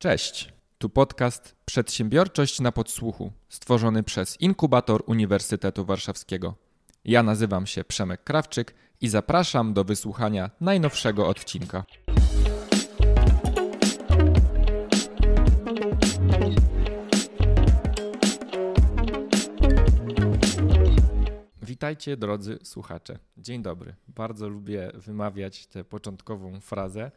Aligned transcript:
Cześć, 0.00 0.52
tu 0.78 0.88
podcast 0.88 1.56
Przedsiębiorczość 1.64 2.60
na 2.60 2.72
podsłuchu, 2.72 3.32
stworzony 3.48 4.02
przez 4.02 4.40
Inkubator 4.40 5.02
Uniwersytetu 5.06 5.84
Warszawskiego. 5.84 6.54
Ja 7.04 7.22
nazywam 7.22 7.66
się 7.66 7.84
Przemek 7.84 8.24
Krawczyk 8.24 8.74
i 9.00 9.08
zapraszam 9.08 9.74
do 9.74 9.84
wysłuchania 9.84 10.50
najnowszego 10.60 11.28
odcinka. 11.28 11.84
Witajcie 21.62 22.16
drodzy 22.16 22.58
słuchacze. 22.62 23.18
Dzień 23.36 23.62
dobry. 23.62 23.94
Bardzo 24.08 24.48
lubię 24.48 24.90
wymawiać 24.94 25.66
tę 25.66 25.84
początkową 25.84 26.60
frazę, 26.60 27.10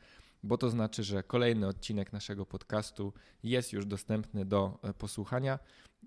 bo 0.44 0.58
to 0.58 0.70
znaczy, 0.70 1.04
że 1.04 1.24
kolejny 1.24 1.68
odcinek 1.68 2.14
naszego 2.14 2.46
podcastu 2.46 3.14
jest 3.44 3.74
już 3.74 3.86
dostępny 3.86 4.46
do 4.46 4.80
e, 4.84 4.94
posłuchania 4.94 5.60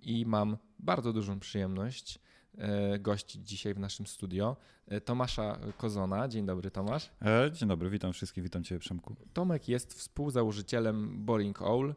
i 0.02 0.26
mam 0.26 0.56
bardzo 0.78 1.12
dużą 1.12 1.40
przyjemność 1.40 2.18
e, 2.58 2.98
gościć 2.98 3.48
dzisiaj 3.48 3.74
w 3.74 3.78
naszym 3.78 4.06
studio 4.06 4.56
e, 4.86 5.00
Tomasza 5.00 5.58
Kozona. 5.78 6.28
Dzień 6.28 6.46
dobry 6.46 6.70
Tomasz. 6.70 7.10
Dzień 7.52 7.68
dobry, 7.68 7.90
witam 7.90 8.12
wszystkich, 8.12 8.44
witam 8.44 8.64
Cię 8.64 8.78
Przemku. 8.78 9.16
Tomek 9.32 9.68
jest 9.68 9.94
współzałożycielem 9.94 11.24
Boring 11.24 11.62
Owl, 11.62 11.94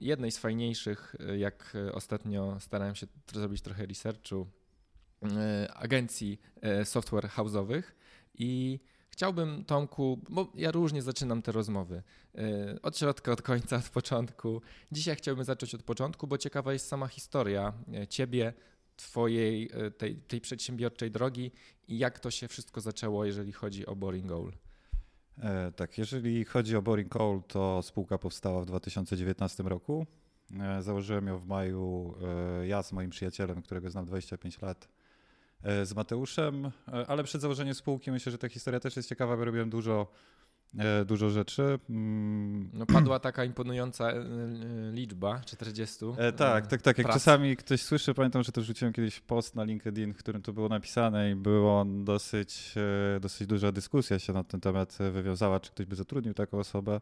jednej 0.00 0.30
z 0.30 0.38
fajniejszych, 0.38 1.16
jak 1.38 1.76
ostatnio 1.92 2.60
starałem 2.60 2.94
się 2.94 3.06
zrobić 3.32 3.62
trochę 3.62 3.86
researchu, 3.86 4.46
agencji 5.74 6.40
software 6.84 7.28
house'owych 7.28 7.82
i 8.34 8.80
Chciałbym, 9.12 9.64
Tomku, 9.64 10.18
bo 10.28 10.52
ja 10.54 10.70
różnie 10.70 11.02
zaczynam 11.02 11.42
te 11.42 11.52
rozmowy. 11.52 12.02
E, 12.34 12.82
od 12.82 12.98
środka, 12.98 13.32
od 13.32 13.42
końca, 13.42 13.76
od 13.76 13.88
początku. 13.88 14.62
Dzisiaj 14.92 15.16
chciałbym 15.16 15.44
zacząć 15.44 15.74
od 15.74 15.82
początku, 15.82 16.26
bo 16.26 16.38
ciekawa 16.38 16.72
jest 16.72 16.86
sama 16.86 17.08
historia 17.08 17.72
e, 17.94 18.06
ciebie, 18.06 18.52
twojej, 18.96 19.70
e, 19.72 19.90
tej, 19.90 20.16
tej 20.16 20.40
przedsiębiorczej 20.40 21.10
drogi 21.10 21.50
i 21.88 21.98
jak 21.98 22.20
to 22.20 22.30
się 22.30 22.48
wszystko 22.48 22.80
zaczęło, 22.80 23.24
jeżeli 23.24 23.52
chodzi 23.52 23.86
o 23.86 23.96
Boring. 23.96 24.30
E, 25.38 25.72
tak, 25.72 25.98
jeżeli 25.98 26.44
chodzi 26.44 26.76
o 26.76 26.82
Boring 26.82 27.16
Owl, 27.16 27.42
to 27.48 27.82
spółka 27.82 28.18
powstała 28.18 28.60
w 28.60 28.66
2019 28.66 29.62
roku. 29.62 30.06
Założyłem 30.80 31.26
ją 31.26 31.38
w 31.38 31.46
maju 31.46 32.14
ja 32.64 32.82
z 32.82 32.92
moim 32.92 33.10
przyjacielem, 33.10 33.62
którego 33.62 33.90
znam 33.90 34.04
25 34.04 34.62
lat 34.62 34.88
z 35.84 35.94
Mateuszem, 35.94 36.66
e, 36.66 36.70
ale 37.08 37.24
przed 37.24 37.40
założeniem 37.40 37.74
spółki 37.74 38.10
myślę, 38.10 38.32
że 38.32 38.38
ta 38.38 38.48
historia 38.48 38.80
też 38.80 38.96
jest 38.96 39.08
ciekawa, 39.08 39.36
bo 39.36 39.44
robiłem 39.44 39.70
dużo, 39.70 40.12
e, 40.78 41.04
dużo 41.04 41.30
rzeczy. 41.30 41.78
Mm. 41.90 42.70
No 42.72 42.86
padła 42.86 43.18
taka 43.18 43.44
imponująca 43.44 44.12
liczba, 44.92 45.40
40. 45.46 46.04
E, 46.18 46.32
tak, 46.32 46.66
tak, 46.66 46.82
tak. 46.82 46.98
Jak 46.98 47.06
prac. 47.06 47.16
czasami 47.16 47.56
ktoś 47.56 47.82
słyszy, 47.82 48.14
pamiętam, 48.14 48.42
że 48.42 48.52
też 48.52 48.66
rzuciłem 48.66 48.92
kiedyś 48.92 49.20
post 49.20 49.54
na 49.54 49.64
LinkedIn, 49.64 50.12
w 50.12 50.16
którym 50.16 50.42
to 50.42 50.52
było 50.52 50.68
napisane 50.68 51.30
i 51.30 51.34
było 51.34 51.84
dosyć, 51.84 52.74
dosyć 53.20 53.46
duża 53.46 53.72
dyskusja 53.72 54.18
się 54.18 54.32
na 54.32 54.44
ten 54.44 54.60
temat 54.60 54.98
wywiązała, 55.12 55.60
czy 55.60 55.70
ktoś 55.70 55.86
by 55.86 55.96
zatrudnił 55.96 56.34
taką 56.34 56.58
osobę. 56.58 57.00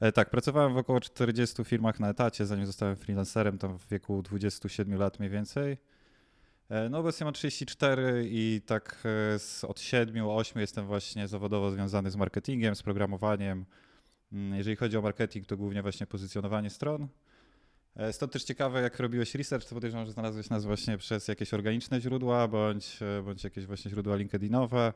E, 0.00 0.12
tak, 0.12 0.30
pracowałem 0.30 0.74
w 0.74 0.76
około 0.76 1.00
40 1.00 1.64
firmach 1.64 2.00
na 2.00 2.08
etacie, 2.08 2.46
zanim 2.46 2.66
zostałem 2.66 2.96
freelancerem, 2.96 3.58
tam 3.58 3.78
w 3.78 3.88
wieku 3.88 4.22
27 4.22 4.98
lat 4.98 5.18
mniej 5.18 5.30
więcej. 5.30 5.76
E, 6.68 6.88
no 6.88 6.98
obecnie 6.98 7.24
mam 7.24 7.34
34 7.34 8.28
i 8.30 8.60
tak 8.66 9.02
e, 9.64 9.66
od 9.68 9.78
7-8 9.78 10.58
jestem 10.60 10.86
właśnie 10.86 11.28
zawodowo 11.28 11.70
związany 11.70 12.10
z 12.10 12.16
marketingiem, 12.16 12.74
z 12.74 12.82
programowaniem. 12.82 13.64
Mm, 14.32 14.54
jeżeli 14.54 14.76
chodzi 14.76 14.96
o 14.96 15.02
marketing, 15.02 15.46
to 15.46 15.56
głównie 15.56 15.82
właśnie 15.82 16.06
pozycjonowanie 16.06 16.70
stron. 16.70 17.08
E, 17.96 18.12
stąd 18.12 18.32
też 18.32 18.44
ciekawe, 18.44 18.82
jak 18.82 19.00
robiłeś 19.00 19.34
research, 19.34 19.68
to 19.68 19.74
podejrzewam, 19.74 20.06
że 20.06 20.12
znalazłeś 20.12 20.50
nas 20.50 20.64
właśnie 20.64 20.98
przez 20.98 21.28
jakieś 21.28 21.54
organiczne 21.54 22.00
źródła, 22.00 22.48
bądź, 22.48 22.98
bądź 23.24 23.44
jakieś 23.44 23.66
właśnie 23.66 23.90
źródła 23.90 24.16
LinkedInowe, 24.16 24.92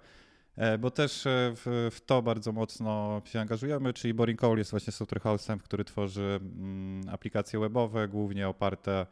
bo 0.79 0.91
też 0.91 1.23
w, 1.27 1.91
w 1.93 2.01
to 2.01 2.23
bardzo 2.23 2.53
mocno 2.53 3.23
się 3.25 3.41
angażujemy, 3.41 3.93
czyli 3.93 4.15
Boring 4.15 4.41
Call 4.41 4.59
jest 4.59 4.71
właśnie 4.71 4.93
software 4.93 5.23
house'em, 5.23 5.59
który 5.59 5.85
tworzy 5.85 6.41
mm, 6.43 7.09
aplikacje 7.09 7.61
webowe, 7.61 8.09
głównie 8.09 8.49
oparte 8.49 9.07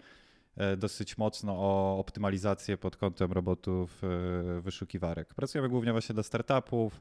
dosyć 0.76 1.18
mocno 1.18 1.52
o 1.58 1.98
optymalizację 1.98 2.78
pod 2.78 2.96
kątem 2.96 3.32
robotów 3.32 4.02
e, 4.04 4.60
wyszukiwarek. 4.60 5.34
Pracujemy 5.34 5.68
głównie 5.68 5.92
właśnie 5.92 6.14
dla 6.14 6.22
startupów 6.22 7.00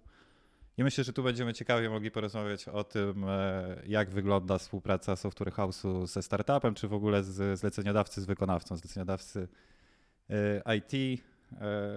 i 0.77 0.83
myślę, 0.83 1.03
że 1.03 1.13
tu 1.13 1.23
będziemy 1.23 1.53
ciekawie 1.53 1.89
mogli 1.89 2.11
porozmawiać 2.11 2.67
o 2.67 2.83
tym, 2.83 3.25
e, 3.27 3.81
jak 3.87 4.09
wygląda 4.09 4.57
współpraca 4.57 5.15
software 5.15 5.53
house'u 5.53 6.07
ze 6.07 6.23
startupem, 6.23 6.75
czy 6.75 6.87
w 6.87 6.93
ogóle 6.93 7.23
z 7.23 7.59
zleceniodawcy 7.59 8.21
z 8.21 8.25
wykonawcą, 8.25 8.75
zleceniodawcy 8.75 9.47
IT, 10.77 11.21
E, 11.21 11.34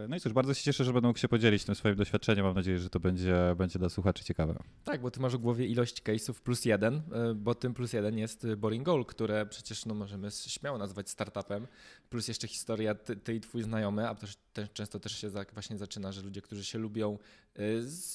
no 0.08 0.16
i 0.16 0.20
cóż, 0.20 0.32
bardzo 0.32 0.54
się 0.54 0.62
cieszę, 0.62 0.84
że 0.84 0.92
będę 0.92 1.08
mógł 1.08 1.18
się 1.18 1.28
podzielić 1.28 1.64
tym 1.64 1.74
swoim 1.74 1.96
doświadczeniem. 1.96 2.44
Mam 2.46 2.54
nadzieję, 2.54 2.78
że 2.78 2.90
to 2.90 3.00
będzie, 3.00 3.36
będzie 3.56 3.78
dla 3.78 3.88
słuchaczy 3.88 4.24
ciekawe. 4.24 4.54
Tak, 4.84 5.00
bo 5.00 5.10
ty 5.10 5.20
masz 5.20 5.36
w 5.36 5.38
głowie 5.38 5.66
ilość 5.66 6.02
case'ów 6.02 6.34
plus 6.40 6.64
jeden, 6.64 6.94
e, 6.94 7.34
bo 7.34 7.54
tym 7.54 7.74
plus 7.74 7.92
jeden 7.92 8.18
jest 8.18 8.46
Boring 8.54 8.84
Goal, 8.84 9.04
które 9.04 9.46
przecież 9.46 9.86
no, 9.86 9.94
możemy 9.94 10.28
śmiało 10.30 10.78
nazwać 10.78 11.10
startupem, 11.10 11.66
plus 12.10 12.28
jeszcze 12.28 12.48
historia 12.48 12.94
ty, 12.94 13.16
ty 13.16 13.34
i 13.34 13.40
twój 13.40 13.62
znajomy, 13.62 14.08
a 14.08 14.14
też, 14.14 14.36
często 14.72 15.00
też 15.00 15.20
się 15.20 15.30
właśnie 15.52 15.78
zaczyna, 15.78 16.12
że 16.12 16.22
ludzie, 16.22 16.42
którzy 16.42 16.64
się 16.64 16.78
lubią, 16.78 17.12
e, 17.12 17.47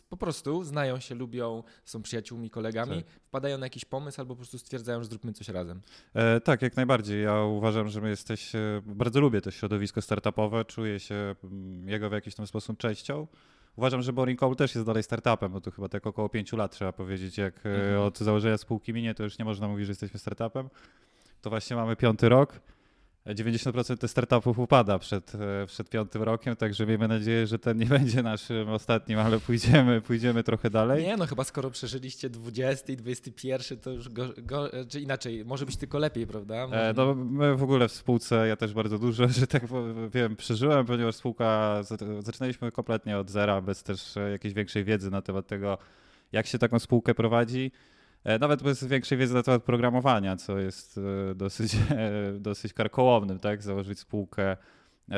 po 0.09 0.17
prostu 0.17 0.63
znają 0.63 0.99
się, 0.99 1.15
lubią, 1.15 1.63
są 1.85 2.01
przyjaciółmi, 2.01 2.49
kolegami, 2.49 3.03
tak. 3.03 3.11
wpadają 3.11 3.57
na 3.57 3.65
jakiś 3.65 3.85
pomysł 3.85 4.21
albo 4.21 4.33
po 4.33 4.37
prostu 4.37 4.57
stwierdzają, 4.57 5.03
że 5.03 5.09
zróbmy 5.09 5.33
coś 5.33 5.47
razem. 5.47 5.81
E, 6.13 6.41
tak, 6.41 6.61
jak 6.61 6.75
najbardziej. 6.75 7.23
Ja 7.23 7.41
uważam, 7.41 7.87
że 7.87 8.01
my 8.01 8.09
jesteśmy, 8.09 8.81
bardzo 8.85 9.19
lubię 9.19 9.41
to 9.41 9.51
środowisko 9.51 10.01
startupowe, 10.01 10.65
czuję 10.65 10.99
się 10.99 11.35
Mm, 11.43 11.89
jego 11.89 12.09
w 12.09 12.13
jakiś 12.13 12.35
tam 12.35 12.47
sposób 12.47 12.77
częścią. 12.77 13.27
Uważam, 13.75 14.01
że 14.01 14.13
Boring 14.13 14.39
Call 14.39 14.55
też 14.55 14.75
jest 14.75 14.87
dalej 14.87 15.03
startupem, 15.03 15.51
bo 15.51 15.61
to 15.61 15.71
chyba 15.71 15.89
tak 15.89 16.07
około 16.07 16.29
pięciu 16.29 16.57
lat 16.57 16.71
trzeba 16.71 16.91
powiedzieć. 16.91 17.37
Jak 17.37 17.65
e, 17.65 17.75
mhm. 17.75 18.01
od 18.01 18.19
założenia 18.19 18.57
spółki 18.57 18.93
minie, 18.93 19.15
to 19.15 19.23
już 19.23 19.39
nie 19.39 19.45
można 19.45 19.67
mówić, 19.67 19.85
że 19.85 19.91
jesteśmy 19.91 20.19
startupem. 20.19 20.69
To 21.41 21.49
właśnie 21.49 21.75
mamy 21.75 21.95
piąty 21.95 22.29
rok. 22.29 22.59
90% 23.25 23.97
tych 23.97 24.11
startupów 24.11 24.59
upada 24.59 24.99
przed, 24.99 25.35
e, 25.35 25.65
przed 25.67 25.89
piątym 25.89 26.23
rokiem, 26.23 26.55
także 26.55 26.85
miejmy 26.85 27.07
nadzieję, 27.07 27.47
że 27.47 27.59
ten 27.59 27.77
nie 27.77 27.85
będzie 27.99 28.23
naszym 28.23 28.69
ostatnim, 28.69 29.19
ale 29.19 29.39
pójdziemy, 29.39 30.01
pójdziemy 30.01 30.43
trochę 30.43 30.69
dalej. 30.69 31.03
Nie, 31.03 31.17
no 31.17 31.27
chyba 31.27 31.43
skoro 31.43 31.71
przeżyliście 31.71 32.29
20 32.29 32.93
i 32.93 32.95
21, 32.95 33.79
to 33.79 33.91
już 33.91 34.09
go, 34.09 34.29
go, 34.37 34.69
czy 34.89 35.01
inaczej, 35.01 35.45
może 35.45 35.65
być 35.65 35.77
tylko 35.77 35.97
lepiej, 35.97 36.27
prawda? 36.27 36.55
E, 36.55 36.67
może... 36.67 36.93
no 36.95 37.15
my 37.15 37.55
w 37.55 37.63
ogóle 37.63 37.87
w 37.87 37.91
spółce, 37.91 38.47
ja 38.47 38.55
też 38.55 38.73
bardzo 38.73 38.99
dużo, 38.99 39.27
że 39.39 39.47
tak 39.47 39.67
powiem, 39.67 40.35
przeżyłem, 40.35 40.85
ponieważ 40.85 41.15
spółka, 41.15 41.81
zaczynaliśmy 42.19 42.71
kompletnie 42.71 43.17
od 43.17 43.29
zera, 43.29 43.61
bez 43.61 43.83
też 43.83 44.15
jakiejś 44.31 44.53
większej 44.53 44.83
wiedzy 44.83 45.11
na 45.11 45.21
temat 45.21 45.47
tego, 45.47 45.77
jak 46.31 46.47
się 46.47 46.59
taką 46.59 46.79
spółkę 46.79 47.15
prowadzi. 47.15 47.71
E, 48.23 48.39
nawet 48.39 48.63
bez 48.63 48.83
większej 48.83 49.17
wiedzy 49.17 49.33
na 49.33 49.43
temat 49.43 49.63
programowania, 49.63 50.35
co 50.35 50.59
jest 50.59 50.97
e, 51.31 51.35
dosyć, 51.35 51.75
e, 51.75 51.79
dosyć 52.39 52.73
karkołomnym, 52.73 53.39
tak? 53.39 53.63
Założyć 53.63 53.99
spółkę 53.99 54.57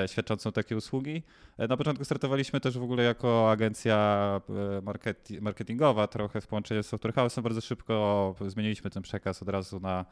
świadczącą 0.07 0.51
takie 0.51 0.77
usługi. 0.77 1.23
Na 1.57 1.77
początku 1.77 2.05
startowaliśmy 2.05 2.59
też 2.59 2.77
w 2.77 2.83
ogóle 2.83 3.03
jako 3.03 3.51
agencja 3.51 4.41
marketingowa, 5.41 6.07
trochę 6.07 6.41
w 6.41 6.47
połączeniu 6.47 6.83
z 6.83 6.87
Software 6.87 7.13
House'em. 7.13 7.41
Bardzo 7.41 7.61
szybko 7.61 8.35
zmieniliśmy 8.47 8.89
ten 8.89 9.03
przekaz 9.03 9.41
od 9.41 9.49
razu 9.49 9.79
na, 9.79 10.05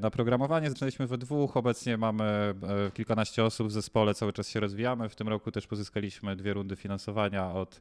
na 0.00 0.10
programowanie. 0.10 0.70
Zaczynaliśmy 0.70 1.06
we 1.06 1.18
dwóch, 1.18 1.56
obecnie 1.56 1.96
mamy 1.96 2.54
kilkanaście 2.94 3.44
osób 3.44 3.68
w 3.68 3.72
zespole, 3.72 4.14
cały 4.14 4.32
czas 4.32 4.48
się 4.48 4.60
rozwijamy. 4.60 5.08
W 5.08 5.16
tym 5.16 5.28
roku 5.28 5.50
też 5.50 5.66
pozyskaliśmy 5.66 6.36
dwie 6.36 6.54
rundy 6.54 6.76
finansowania 6.76 7.50
od 7.50 7.80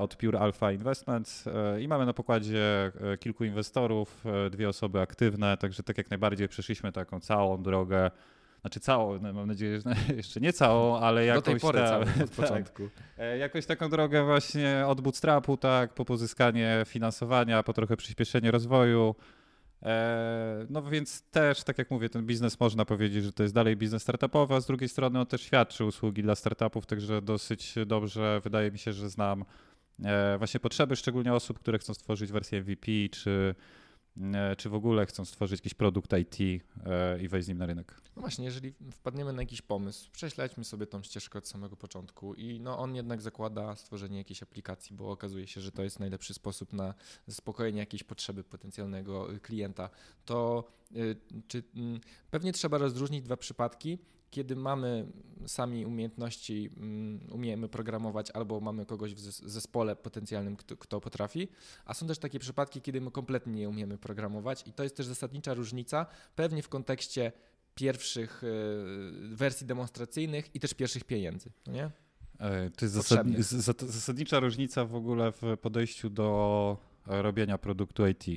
od 0.00 0.16
Pure 0.16 0.40
Alpha 0.40 0.72
Investments 0.72 1.46
e, 1.46 1.80
i 1.80 1.88
mamy 1.88 2.06
na 2.06 2.12
pokładzie 2.12 2.92
e, 3.12 3.18
kilku 3.18 3.44
inwestorów, 3.44 4.24
dwie 4.50 4.68
osoby 4.68 5.00
aktywne, 5.00 5.56
także 5.56 5.82
tak 5.82 5.98
jak 5.98 6.10
najbardziej 6.10 6.48
przeszliśmy 6.48 6.92
taką 6.92 7.20
całą 7.20 7.62
drogę, 7.62 8.10
znaczy 8.60 8.80
całą, 8.80 9.18
no, 9.18 9.32
mam 9.32 9.46
nadzieję, 9.46 9.80
że 9.80 9.94
jeszcze 10.16 10.40
nie 10.40 10.52
całą, 10.52 10.98
ale 10.98 11.24
jakąś 11.24 11.44
Do 11.44 11.50
tej 11.50 11.60
pory 11.60 11.78
ta, 11.78 11.98
od 12.24 12.30
początku. 12.40 12.88
Tak, 13.16 13.38
jakoś 13.38 13.66
taką 13.66 13.88
drogę 13.90 14.24
właśnie 14.24 14.84
od 14.86 15.00
bootstrapu, 15.00 15.56
tak, 15.56 15.94
po 15.94 16.04
pozyskanie 16.04 16.82
finansowania, 16.86 17.62
po 17.62 17.72
trochę 17.72 17.96
przyspieszenie 17.96 18.50
rozwoju, 18.50 19.14
E, 19.82 20.66
no 20.70 20.82
więc 20.82 21.22
też, 21.22 21.64
tak 21.64 21.78
jak 21.78 21.90
mówię, 21.90 22.08
ten 22.08 22.26
biznes 22.26 22.60
można 22.60 22.84
powiedzieć, 22.84 23.24
że 23.24 23.32
to 23.32 23.42
jest 23.42 23.54
dalej 23.54 23.76
biznes 23.76 24.02
startupowy, 24.02 24.54
a 24.54 24.60
z 24.60 24.66
drugiej 24.66 24.88
strony 24.88 25.20
on 25.20 25.26
też 25.26 25.42
świadczy 25.42 25.84
usługi 25.84 26.22
dla 26.22 26.34
startupów, 26.34 26.86
także 26.86 27.22
dosyć 27.22 27.74
dobrze 27.86 28.40
wydaje 28.44 28.70
mi 28.70 28.78
się, 28.78 28.92
że 28.92 29.10
znam 29.10 29.42
e, 29.42 29.44
właśnie 30.38 30.60
potrzeby, 30.60 30.96
szczególnie 30.96 31.34
osób, 31.34 31.58
które 31.58 31.78
chcą 31.78 31.94
stworzyć 31.94 32.32
wersję 32.32 32.60
MVP, 32.60 32.92
czy 33.10 33.54
e, 34.34 34.56
czy 34.56 34.68
w 34.68 34.74
ogóle 34.74 35.06
chcą 35.06 35.24
stworzyć 35.24 35.60
jakiś 35.60 35.74
produkt 35.74 36.12
IT 36.12 36.62
e, 36.86 37.22
i 37.22 37.28
wejść 37.28 37.46
z 37.46 37.48
nim 37.48 37.58
na 37.58 37.66
rynek. 37.66 38.00
No 38.16 38.20
właśnie, 38.20 38.44
jeżeli 38.44 38.74
wpadniemy 38.92 39.32
na 39.32 39.42
jakiś 39.42 39.62
pomysł, 39.62 40.10
prześledźmy 40.12 40.64
sobie 40.64 40.86
tą 40.86 41.02
ścieżkę 41.02 41.38
od 41.38 41.48
samego 41.48 41.76
początku 41.76 42.34
i 42.34 42.60
no 42.60 42.78
on 42.78 42.94
jednak 42.94 43.20
zakłada 43.20 43.76
stworzenie 43.76 44.18
jakiejś 44.18 44.42
aplikacji, 44.42 44.96
bo 44.96 45.10
okazuje 45.10 45.46
się, 45.46 45.60
że 45.60 45.72
to 45.72 45.82
jest 45.82 46.00
najlepszy 46.00 46.34
sposób 46.34 46.72
na 46.72 46.94
zaspokojenie 47.26 47.78
jakiejś 47.78 48.04
potrzeby 48.04 48.44
potencjalnego 48.44 49.28
klienta. 49.42 49.90
To 50.24 50.68
y, 50.96 51.16
czy, 51.48 51.62
mm, 51.76 52.00
pewnie 52.30 52.52
trzeba 52.52 52.78
rozróżnić 52.78 53.22
dwa 53.22 53.36
przypadki 53.36 53.98
kiedy 54.30 54.56
mamy 54.56 55.06
sami 55.46 55.86
umiejętności, 55.86 56.70
mm, 56.76 57.20
umiemy 57.32 57.68
programować, 57.68 58.30
albo 58.30 58.60
mamy 58.60 58.86
kogoś 58.86 59.14
w 59.14 59.18
zespole 59.50 59.96
potencjalnym, 59.96 60.56
kto, 60.56 60.76
kto, 60.76 61.00
potrafi, 61.00 61.48
a 61.84 61.94
są 61.94 62.06
też 62.06 62.18
takie 62.18 62.38
przypadki, 62.38 62.80
kiedy 62.80 63.00
my 63.00 63.10
kompletnie 63.10 63.52
nie 63.52 63.68
umiemy 63.68 63.98
programować 63.98 64.64
i 64.66 64.72
to 64.72 64.82
jest 64.82 64.96
też 64.96 65.06
zasadnicza 65.06 65.54
różnica, 65.54 66.06
pewnie 66.36 66.62
w 66.62 66.68
kontekście 66.68 67.32
pierwszych 67.74 68.42
e, 68.44 69.36
wersji 69.36 69.66
demonstracyjnych 69.66 70.54
i 70.54 70.60
też 70.60 70.74
pierwszych 70.74 71.04
pieniędzy, 71.04 71.50
no 71.66 71.72
nie? 71.72 71.90
E, 72.38 72.70
to 72.70 72.84
jest 72.84 72.94
zasadni 72.94 73.36
zasadnicza 73.78 74.40
różnica 74.40 74.84
w 74.84 74.94
ogóle 74.94 75.32
w 75.32 75.42
podejściu 75.62 76.10
do 76.10 76.87
robienia 77.08 77.58
produktu 77.58 78.06
IT. 78.06 78.28
E, 78.28 78.36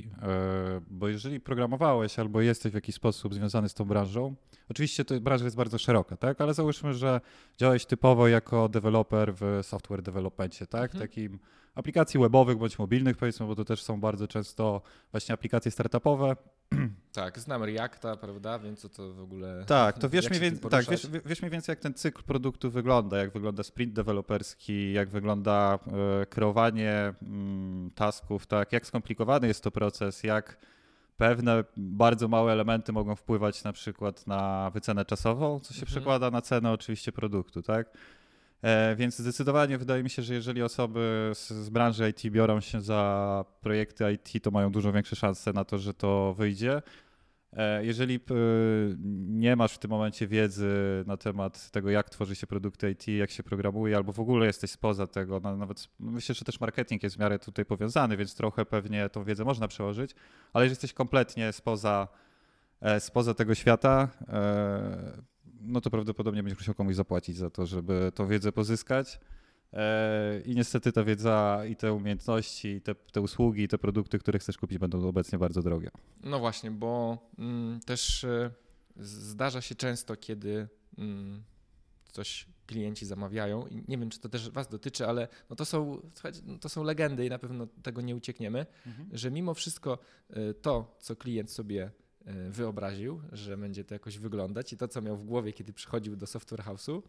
bo 0.90 1.08
jeżeli 1.08 1.40
programowałeś 1.40 2.18
albo 2.18 2.40
jesteś 2.40 2.72
w 2.72 2.74
jakiś 2.74 2.94
sposób 2.94 3.34
związany 3.34 3.68
z 3.68 3.74
tą 3.74 3.84
branżą, 3.84 4.34
oczywiście 4.70 5.04
to 5.04 5.20
branża 5.20 5.44
jest 5.44 5.56
bardzo 5.56 5.78
szeroka, 5.78 6.16
tak? 6.16 6.40
Ale 6.40 6.54
załóżmy, 6.54 6.94
że 6.94 7.20
działałeś 7.58 7.86
typowo 7.86 8.28
jako 8.28 8.68
deweloper 8.68 9.34
w 9.34 9.60
software 9.62 10.02
developmentie, 10.02 10.66
tak? 10.66 10.94
Mhm. 10.94 11.00
Takim 11.08 11.38
aplikacji 11.74 12.20
webowych 12.20 12.58
bądź 12.58 12.78
mobilnych, 12.78 13.16
powiedzmy, 13.16 13.46
bo 13.46 13.54
to 13.54 13.64
też 13.64 13.82
są 13.82 14.00
bardzo 14.00 14.28
często 14.28 14.82
właśnie 15.12 15.32
aplikacje 15.32 15.70
startupowe. 15.70 16.36
Tak, 17.12 17.38
znam 17.38 17.64
Reacta, 17.64 18.16
prawda, 18.16 18.58
więc 18.58 18.80
co 18.80 18.88
to 18.88 19.12
w 19.12 19.20
ogóle. 19.20 19.64
Tak, 19.66 19.98
to 19.98 20.08
wiesz, 20.08 20.28
mniej 20.30 20.40
więcej, 20.40 20.70
tak 20.70 20.90
wiesz, 20.90 21.06
wiesz 21.24 21.42
mniej 21.42 21.50
więcej, 21.50 21.72
jak 21.72 21.80
ten 21.80 21.94
cykl 21.94 22.22
produktu 22.22 22.70
wygląda, 22.70 23.18
jak 23.18 23.32
wygląda 23.32 23.62
sprint 23.62 23.92
deweloperski, 23.92 24.92
jak 24.92 25.08
wygląda 25.08 25.78
e, 26.22 26.26
kreowanie 26.26 27.14
mm, 27.22 27.90
tasków, 27.94 28.46
tak, 28.46 28.72
jak 28.72 28.86
skomplikowany 28.86 29.48
jest 29.48 29.64
to 29.64 29.70
proces, 29.70 30.22
jak 30.22 30.56
pewne 31.16 31.64
bardzo 31.76 32.28
małe 32.28 32.52
elementy 32.52 32.92
mogą 32.92 33.16
wpływać 33.16 33.64
na 33.64 33.72
przykład 33.72 34.26
na 34.26 34.70
wycenę 34.74 35.04
czasową, 35.04 35.60
co 35.60 35.74
się 35.74 35.80
mhm. 35.80 35.86
przekłada 35.86 36.30
na 36.30 36.42
cenę 36.42 36.72
oczywiście 36.72 37.12
produktu, 37.12 37.62
tak? 37.62 37.86
E, 38.62 38.96
więc 38.96 39.18
zdecydowanie 39.18 39.78
wydaje 39.78 40.02
mi 40.02 40.10
się, 40.10 40.22
że 40.22 40.34
jeżeli 40.34 40.62
osoby 40.62 41.30
z, 41.34 41.48
z, 41.48 41.70
branży 41.70 42.10
IT 42.10 42.32
biorą 42.32 42.60
się 42.60 42.80
za 42.80 43.44
projekty 43.60 44.12
IT, 44.12 44.44
to 44.44 44.50
mają 44.50 44.72
dużo 44.72 44.92
większe 44.92 45.16
szanse 45.16 45.52
na 45.52 45.64
to, 45.64 45.78
że 45.78 45.94
to 45.94 46.34
wyjdzie. 46.34 46.82
E, 47.52 47.84
jeżeli 47.84 48.20
nie 49.28 49.56
masz 49.56 49.74
w 49.74 49.78
tym 49.78 49.90
momencie 49.90 50.26
wiedzy 50.26 50.74
na 51.06 51.16
temat 51.16 51.70
tego, 51.70 51.90
jak 51.90 52.10
tworzy 52.10 52.36
się 52.36 52.46
produkty 52.46 52.90
IT, 52.90 53.08
jak 53.08 53.30
się 53.30 53.42
programuje, 53.42 53.96
albo 53.96 54.12
w 54.12 54.20
ogóle 54.20 54.46
jesteś 54.46 54.70
spoza 54.70 55.06
tego, 55.06 55.40
nawet 55.40 55.88
myślę, 56.00 56.34
że 56.34 56.44
też 56.44 56.60
marketing 56.60 57.02
jest 57.02 57.16
w 57.16 57.18
miarę 57.18 57.38
tutaj 57.38 57.64
powiązany, 57.64 58.16
więc 58.16 58.34
trochę 58.34 58.66
pewnie 58.66 59.08
tą 59.08 59.24
wiedzę 59.24 59.44
można 59.44 59.68
przełożyć, 59.68 60.14
ale 60.52 60.64
jeżeli 60.64 60.72
jesteś 60.72 60.92
kompletnie 60.92 61.52
spoza, 61.52 62.08
e, 62.80 63.00
spoza 63.00 63.34
tego 63.34 63.54
świata, 63.54 64.08
no 65.62 65.80
to 65.80 65.90
prawdopodobnie 65.90 66.42
będziesz 66.42 66.58
musiał 66.58 66.74
komuś 66.74 66.94
zapłacić 66.94 67.36
za 67.36 67.50
to, 67.50 67.66
żeby 67.66 68.12
tą 68.14 68.26
wiedzę 68.26 68.52
pozyskać. 68.52 69.20
E, 69.72 70.40
I 70.44 70.54
niestety 70.54 70.92
ta 70.92 71.04
wiedza 71.04 71.62
i 71.70 71.76
te 71.76 71.92
umiejętności, 71.92 72.68
i 72.68 72.80
te, 72.80 72.94
te 72.94 73.20
usługi, 73.20 73.62
i 73.62 73.68
te 73.68 73.78
produkty, 73.78 74.18
które 74.18 74.38
chcesz 74.38 74.58
kupić, 74.58 74.78
będą 74.78 75.08
obecnie 75.08 75.38
bardzo 75.38 75.62
drogie. 75.62 75.90
No 76.20 76.38
właśnie, 76.38 76.70
bo 76.70 77.18
mm, 77.38 77.80
też 77.80 78.24
y, 78.24 78.50
zdarza 78.96 79.60
się 79.60 79.74
często, 79.74 80.16
kiedy 80.16 80.68
mm, 80.98 81.42
coś 82.12 82.46
klienci 82.66 83.06
zamawiają 83.06 83.66
i 83.66 83.84
nie 83.88 83.98
wiem, 83.98 84.10
czy 84.10 84.20
to 84.20 84.28
też 84.28 84.50
Was 84.50 84.68
dotyczy, 84.68 85.06
ale 85.06 85.28
no 85.50 85.56
to, 85.56 85.64
są, 85.64 86.02
no 86.44 86.58
to 86.58 86.68
są 86.68 86.82
legendy 86.82 87.26
i 87.26 87.30
na 87.30 87.38
pewno 87.38 87.66
tego 87.82 88.00
nie 88.00 88.16
uciekniemy, 88.16 88.66
mhm. 88.86 89.08
że 89.12 89.30
mimo 89.30 89.54
wszystko 89.54 89.98
y, 90.30 90.54
to, 90.54 90.96
co 91.00 91.16
klient 91.16 91.50
sobie 91.50 91.90
wyobraził, 92.50 93.20
że 93.32 93.56
będzie 93.56 93.84
to 93.84 93.94
jakoś 93.94 94.18
wyglądać 94.18 94.72
i 94.72 94.76
to, 94.76 94.88
co 94.88 95.02
miał 95.02 95.16
w 95.16 95.24
głowie, 95.24 95.52
kiedy 95.52 95.72
przychodził 95.72 96.16
do 96.16 96.26
software 96.26 96.60
house'u, 96.60 97.02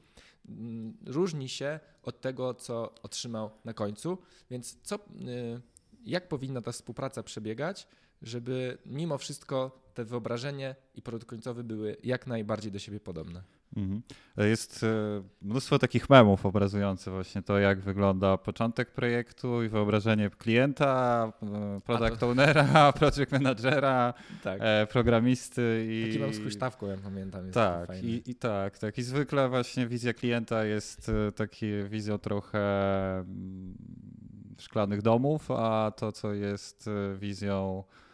mm, 0.49 0.97
różni 1.05 1.49
się 1.49 1.79
od 2.03 2.21
tego, 2.21 2.53
co 2.53 2.93
otrzymał 3.03 3.51
na 3.65 3.73
końcu. 3.73 4.17
Więc 4.51 4.77
co, 4.83 4.95
e, 4.95 4.99
jak 6.05 6.27
powinna 6.27 6.61
ta 6.61 6.71
współpraca 6.71 7.23
przebiegać, 7.23 7.87
żeby 8.21 8.77
mimo 8.85 9.17
wszystko 9.17 9.83
te 9.93 10.05
wyobrażenie 10.05 10.75
i 10.95 11.01
produkt 11.01 11.29
końcowy 11.29 11.63
były 11.63 11.97
jak 12.03 12.27
najbardziej 12.27 12.71
do 12.71 12.79
siebie 12.79 12.99
podobne? 12.99 13.43
Mhm. 13.77 14.01
Jest 14.37 14.83
e, 14.83 14.87
mnóstwo 15.41 15.79
takich 15.79 16.09
memów 16.09 16.45
obrazujących 16.45 17.13
właśnie 17.13 17.41
to, 17.41 17.59
jak 17.59 17.79
wygląda 17.79 18.37
początek 18.37 18.91
projektu 18.91 19.63
i 19.63 19.69
wyobrażenie 19.69 20.29
klienta, 20.29 21.31
e, 21.43 21.81
product 21.85 22.19
to... 22.19 22.29
ownera, 22.29 22.93
project 22.99 23.31
managera, 23.31 24.13
tak. 24.43 24.59
E, 24.63 24.87
programisty. 24.87 25.87
I... 25.89 26.07
Taki 26.07 26.19
mam 26.19 26.33
z 26.33 26.43
huśtawką, 26.43 26.87
ja 26.87 26.97
pamiętam. 27.03 27.45
Jest 27.45 27.53
tak, 27.53 28.03
i, 28.03 28.31
i, 28.31 28.35
tak, 28.35 28.77
tak. 28.77 28.97
I 28.97 29.03
zwykle 29.03 29.49
właśnie 29.49 29.87
wizja 29.87 30.13
klienta 30.13 30.65
jest 30.65 31.11
taki 31.35 31.67
wizją 31.89 32.17
trochę 32.17 32.59
mm, 33.19 33.75
szklanych 34.59 35.01
domów, 35.01 35.51
a 35.51 35.91
to, 35.95 36.11
co 36.11 36.33
jest 36.33 36.89
wizją 37.15 37.83
E, 37.83 38.12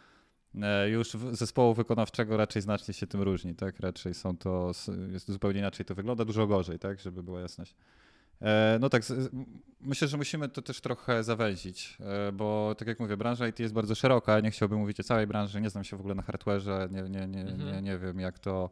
już 0.88 1.16
zespołu 1.32 1.74
wykonawczego 1.74 2.36
raczej 2.36 2.62
znacznie 2.62 2.94
się 2.94 3.06
tym 3.06 3.22
różni, 3.22 3.54
tak? 3.54 3.80
Raczej 3.80 4.14
są 4.14 4.36
to, 4.36 4.72
jest 5.12 5.30
zupełnie 5.30 5.58
inaczej 5.58 5.86
to 5.86 5.94
wygląda, 5.94 6.24
dużo 6.24 6.46
gorzej, 6.46 6.78
tak? 6.78 7.00
Żeby 7.00 7.22
była 7.22 7.40
jasność. 7.40 7.74
E, 8.42 8.78
no 8.80 8.88
tak, 8.88 9.02
myślę, 9.80 10.08
że 10.08 10.16
musimy 10.16 10.48
to 10.48 10.62
też 10.62 10.80
trochę 10.80 11.24
zawęzić, 11.24 11.96
e, 12.00 12.32
bo 12.32 12.74
tak 12.78 12.88
jak 12.88 13.00
mówię, 13.00 13.16
branża 13.16 13.48
IT 13.48 13.60
jest 13.60 13.74
bardzo 13.74 13.94
szeroka, 13.94 14.40
nie 14.40 14.50
chciałbym 14.50 14.78
mówić 14.78 15.00
o 15.00 15.02
całej 15.02 15.26
branży, 15.26 15.60
nie 15.60 15.70
znam 15.70 15.84
się 15.84 15.96
w 15.96 16.00
ogóle 16.00 16.14
na 16.14 16.22
hardware'ze, 16.22 16.90
nie, 16.90 17.02
nie, 17.02 17.26
nie, 17.26 17.40
mhm. 17.40 17.74
nie, 17.74 17.82
nie 17.82 17.98
wiem 17.98 18.20
jak 18.20 18.38
to, 18.38 18.70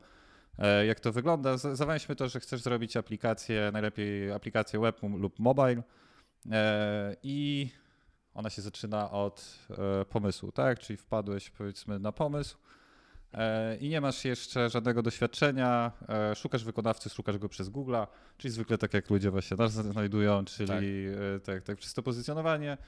jak 0.87 1.01
to 1.01 1.13
wygląda. 1.13 1.57
Zawęźmy 1.57 2.17
to, 2.17 2.29
że 2.29 2.41
chcesz 2.41 2.63
zrobić 2.63 2.97
aplikację, 2.97 3.71
najlepiej 3.73 4.33
aplikację 4.33 4.81
web 4.81 5.01
lub 5.03 5.39
mobile 5.39 5.83
i 7.23 7.69
ona 8.39 8.51
się 8.51 8.63
zaczyna 8.63 9.11
od 9.11 9.59
e, 9.71 10.05
pomysłu, 10.05 10.53
tak? 10.53 10.79
Czyli 10.79 10.97
wpadłeś 10.97 11.51
powiedzmy 11.51 11.99
na 11.99 12.13
pomysł 12.13 12.57
e, 13.33 13.77
i 13.77 13.89
nie 13.89 14.01
masz 14.01 14.25
jeszcze 14.25 14.71
żadnego 14.71 15.03
doświadczenia, 15.03 15.93
e, 16.09 16.35
szukasz 16.35 16.65
wykonawcy, 16.65 17.11
szukasz 17.11 17.39
go 17.39 17.49
przez 17.49 17.71
Google'a, 17.71 18.07
czyli 18.37 18.53
zwykle 18.53 18.79
tak 18.79 18.95
jak 18.95 19.11
ludzie 19.11 19.31
właśnie 19.31 19.57
nas 19.57 19.73
znajdują, 19.93 20.45
czyli 20.45 20.69
tak, 20.69 20.83
tak, 21.45 21.63
tak 21.63 21.79
przez 21.79 21.95
to 21.95 22.03
pozycjonowanie. 22.03 22.79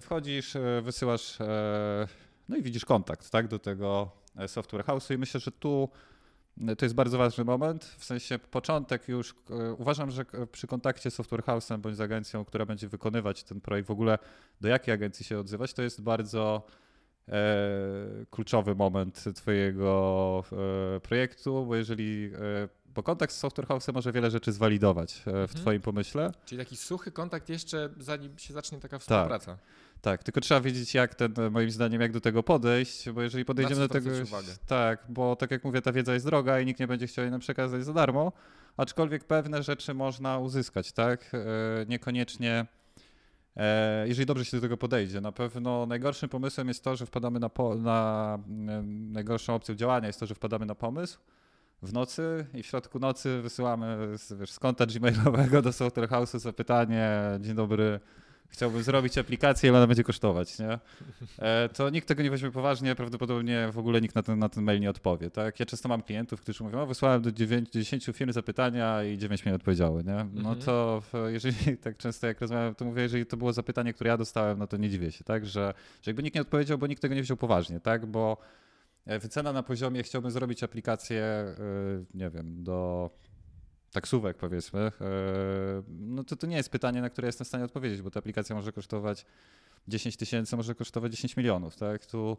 Wchodzisz, 0.00 0.54
wysyłasz, 0.82 1.38
no 2.48 2.56
i 2.56 2.62
widzisz 2.62 2.84
kontakt, 2.84 3.30
tak? 3.30 3.48
Do 3.48 3.58
tego 3.58 4.10
software 4.46 4.84
house'u 4.84 5.14
i 5.14 5.18
myślę, 5.18 5.40
że 5.40 5.52
tu 5.52 5.88
to 6.78 6.84
jest 6.84 6.94
bardzo 6.94 7.18
ważny 7.18 7.44
moment, 7.44 7.84
w 7.84 8.04
sensie 8.04 8.38
początek 8.38 9.08
już, 9.08 9.34
e, 9.50 9.72
uważam, 9.72 10.10
że 10.10 10.24
przy 10.52 10.66
kontakcie 10.66 11.10
z 11.10 11.14
Software 11.14 11.42
House'em 11.42 11.78
bądź 11.78 11.96
z 11.96 12.00
agencją, 12.00 12.44
która 12.44 12.66
będzie 12.66 12.88
wykonywać 12.88 13.44
ten 13.44 13.60
projekt, 13.60 13.88
w 13.88 13.90
ogóle 13.90 14.18
do 14.60 14.68
jakiej 14.68 14.94
agencji 14.94 15.24
się 15.24 15.38
odzywać, 15.38 15.72
to 15.72 15.82
jest 15.82 16.02
bardzo 16.02 16.62
e, 17.28 17.32
kluczowy 18.30 18.74
moment 18.74 19.24
twojego 19.34 20.44
e, 20.96 21.00
projektu, 21.00 21.66
bo 21.66 21.76
jeżeli, 21.76 22.30
e, 22.34 22.68
bo 22.94 23.02
kontakt 23.02 23.32
z 23.32 23.38
Software 23.38 23.66
House'em 23.66 23.94
może 23.94 24.12
wiele 24.12 24.30
rzeczy 24.30 24.52
zwalidować 24.52 25.18
e, 25.18 25.22
w 25.24 25.26
mhm. 25.26 25.48
twoim 25.48 25.82
pomyśle. 25.82 26.32
Czyli 26.44 26.58
taki 26.58 26.76
suchy 26.76 27.12
kontakt 27.12 27.48
jeszcze 27.48 27.90
zanim 27.98 28.38
się 28.38 28.54
zacznie 28.54 28.78
taka 28.78 28.98
tak. 28.98 29.00
współpraca. 29.00 29.56
Tak. 29.56 29.64
Tak, 30.02 30.24
tylko 30.24 30.40
trzeba 30.40 30.60
wiedzieć, 30.60 30.94
jak 30.94 31.14
ten, 31.14 31.34
moim 31.50 31.70
zdaniem, 31.70 32.00
jak 32.00 32.12
do 32.12 32.20
tego 32.20 32.42
podejść, 32.42 33.10
bo 33.10 33.22
jeżeli 33.22 33.44
podejdziemy 33.44 33.80
do 33.80 33.88
tego. 33.88 34.10
Tak, 34.66 35.04
bo 35.08 35.36
tak 35.36 35.50
jak 35.50 35.64
mówię, 35.64 35.82
ta 35.82 35.92
wiedza 35.92 36.14
jest 36.14 36.26
droga 36.26 36.60
i 36.60 36.66
nikt 36.66 36.80
nie 36.80 36.86
będzie 36.86 37.06
chciał 37.06 37.24
jej 37.24 37.30
nam 37.30 37.40
przekazać 37.40 37.84
za 37.84 37.92
darmo, 37.92 38.32
aczkolwiek 38.76 39.24
pewne 39.24 39.62
rzeczy 39.62 39.94
można 39.94 40.38
uzyskać, 40.38 40.92
tak? 40.92 41.32
E, 41.34 41.38
niekoniecznie. 41.86 42.66
E, 43.56 44.08
jeżeli 44.08 44.26
dobrze 44.26 44.44
się 44.44 44.56
do 44.56 44.60
tego 44.60 44.76
podejdzie, 44.76 45.20
na 45.20 45.32
pewno 45.32 45.86
najgorszym 45.86 46.28
pomysłem 46.28 46.68
jest 46.68 46.84
to, 46.84 46.96
że 46.96 47.06
wpadamy 47.06 47.40
na, 47.40 47.48
po, 47.48 47.74
na 47.74 48.38
najgorszą 49.12 49.54
opcją 49.54 49.74
działania 49.74 50.06
jest 50.06 50.20
to, 50.20 50.26
że 50.26 50.34
wpadamy 50.34 50.66
na 50.66 50.74
pomysł 50.74 51.18
w 51.82 51.92
nocy 51.92 52.46
i 52.54 52.62
w 52.62 52.66
środku 52.66 52.98
nocy 52.98 53.42
wysyłamy 53.42 54.18
z, 54.18 54.32
wiesz, 54.32 54.50
z 54.50 54.58
konta 54.58 54.86
gmailowego 54.86 55.62
do 55.62 55.72
Software 55.72 56.08
House'u 56.08 56.38
zapytanie, 56.38 57.20
dzień 57.40 57.54
dobry, 57.54 58.00
chciałbym 58.52 58.82
zrobić 58.82 59.18
aplikację, 59.18 59.68
ile 59.68 59.78
ona 59.78 59.86
będzie 59.86 60.04
kosztować, 60.04 60.58
nie? 60.58 60.78
E, 61.38 61.68
to 61.68 61.90
nikt 61.90 62.08
tego 62.08 62.22
nie 62.22 62.30
weźmie 62.30 62.50
poważnie, 62.50 62.94
prawdopodobnie 62.94 63.68
w 63.72 63.78
ogóle 63.78 64.00
nikt 64.00 64.14
na 64.14 64.22
ten, 64.22 64.38
na 64.38 64.48
ten 64.48 64.64
mail 64.64 64.80
nie 64.80 64.90
odpowie, 64.90 65.30
tak? 65.30 65.60
Ja 65.60 65.66
często 65.66 65.88
mam 65.88 66.02
klientów, 66.02 66.40
którzy 66.40 66.64
mówią, 66.64 66.80
o, 66.80 66.86
wysłałem 66.86 67.22
do 67.22 67.32
9, 67.32 67.70
10 67.70 68.06
firm 68.12 68.32
zapytania 68.32 69.04
i 69.04 69.18
9 69.18 69.44
mi 69.44 69.52
odpowiedziały, 69.52 70.04
nie? 70.04 70.26
No 70.32 70.52
mhm. 70.52 70.60
to 70.60 71.02
jeżeli 71.28 71.76
tak 71.84 71.96
często 71.96 72.26
jak 72.26 72.40
rozmawiam, 72.40 72.74
to 72.74 72.84
mówię, 72.84 73.02
jeżeli 73.02 73.26
to 73.26 73.36
było 73.36 73.52
zapytanie, 73.52 73.92
które 73.92 74.10
ja 74.10 74.16
dostałem, 74.16 74.58
no 74.58 74.66
to 74.66 74.76
nie 74.76 74.90
dziwię 74.90 75.12
się, 75.12 75.24
tak? 75.24 75.46
Że, 75.46 75.74
że 76.02 76.10
jakby 76.10 76.22
nikt 76.22 76.34
nie 76.34 76.40
odpowiedział, 76.40 76.78
bo 76.78 76.86
nikt 76.86 77.02
tego 77.02 77.14
nie 77.14 77.22
wziął 77.22 77.36
poważnie, 77.36 77.80
tak? 77.80 78.06
Bo 78.06 78.36
e, 79.06 79.18
wycena 79.18 79.52
na 79.52 79.62
poziomie, 79.62 80.02
chciałbym 80.02 80.30
zrobić 80.30 80.62
aplikację, 80.62 81.22
e, 81.22 81.54
nie 82.14 82.30
wiem, 82.30 82.64
do 82.64 83.10
taksówek 83.92 84.36
powiedzmy, 84.36 84.80
e, 84.80 84.92
no 85.88 86.24
to 86.24 86.36
to 86.36 86.46
nie 86.46 86.56
jest 86.56 86.70
pytanie, 86.70 87.00
na 87.00 87.10
które 87.10 87.28
jestem 87.28 87.44
w 87.44 87.48
stanie 87.48 87.64
odpowiedzieć, 87.64 88.02
bo 88.02 88.10
ta 88.10 88.18
aplikacja 88.18 88.56
może 88.56 88.72
kosztować 88.72 89.26
10 89.88 90.16
tysięcy, 90.16 90.56
może 90.56 90.74
kosztować 90.74 91.12
10 91.12 91.36
milionów, 91.36 91.76
tak? 91.76 92.06
Tu 92.06 92.36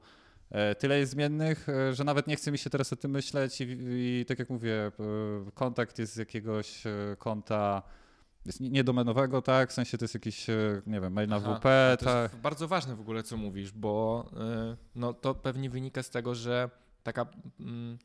e, 0.49 0.75
tyle 0.75 0.99
jest 0.99 1.11
zmiennych, 1.11 1.69
e, 1.69 1.93
że 1.93 2.03
nawet 2.03 2.27
nie 2.27 2.35
chce 2.35 2.51
mi 2.51 2.57
się 2.57 2.69
teraz 2.69 2.93
o 2.93 2.95
tym 2.95 3.11
myśleć 3.11 3.61
i, 3.61 3.65
i 4.21 4.25
tak 4.27 4.39
jak 4.39 4.49
mówię, 4.49 4.91
kontakt 5.53 5.99
jest 5.99 6.13
z 6.13 6.17
jakiegoś 6.17 6.83
konta 7.17 7.81
jest 8.45 8.59
niedomenowego, 8.59 9.41
tak? 9.41 9.69
W 9.69 9.73
sensie 9.73 9.97
to 9.97 10.03
jest 10.03 10.13
jakiś, 10.13 10.47
nie 10.87 11.01
wiem, 11.01 11.13
mail 11.13 11.29
na 11.29 11.35
Aha, 11.35 11.55
WP. 11.55 11.97
To 11.99 12.05
tak. 12.05 12.31
jest 12.31 12.41
bardzo 12.41 12.67
ważne 12.67 12.95
w 12.95 13.01
ogóle, 13.01 13.23
co 13.23 13.37
mówisz, 13.37 13.71
bo 13.71 14.25
no, 14.95 15.13
to 15.13 15.35
pewnie 15.35 15.69
wynika 15.69 16.03
z 16.03 16.09
tego, 16.09 16.35
że 16.35 16.69
taka 17.03 17.25
mm, 17.59 17.97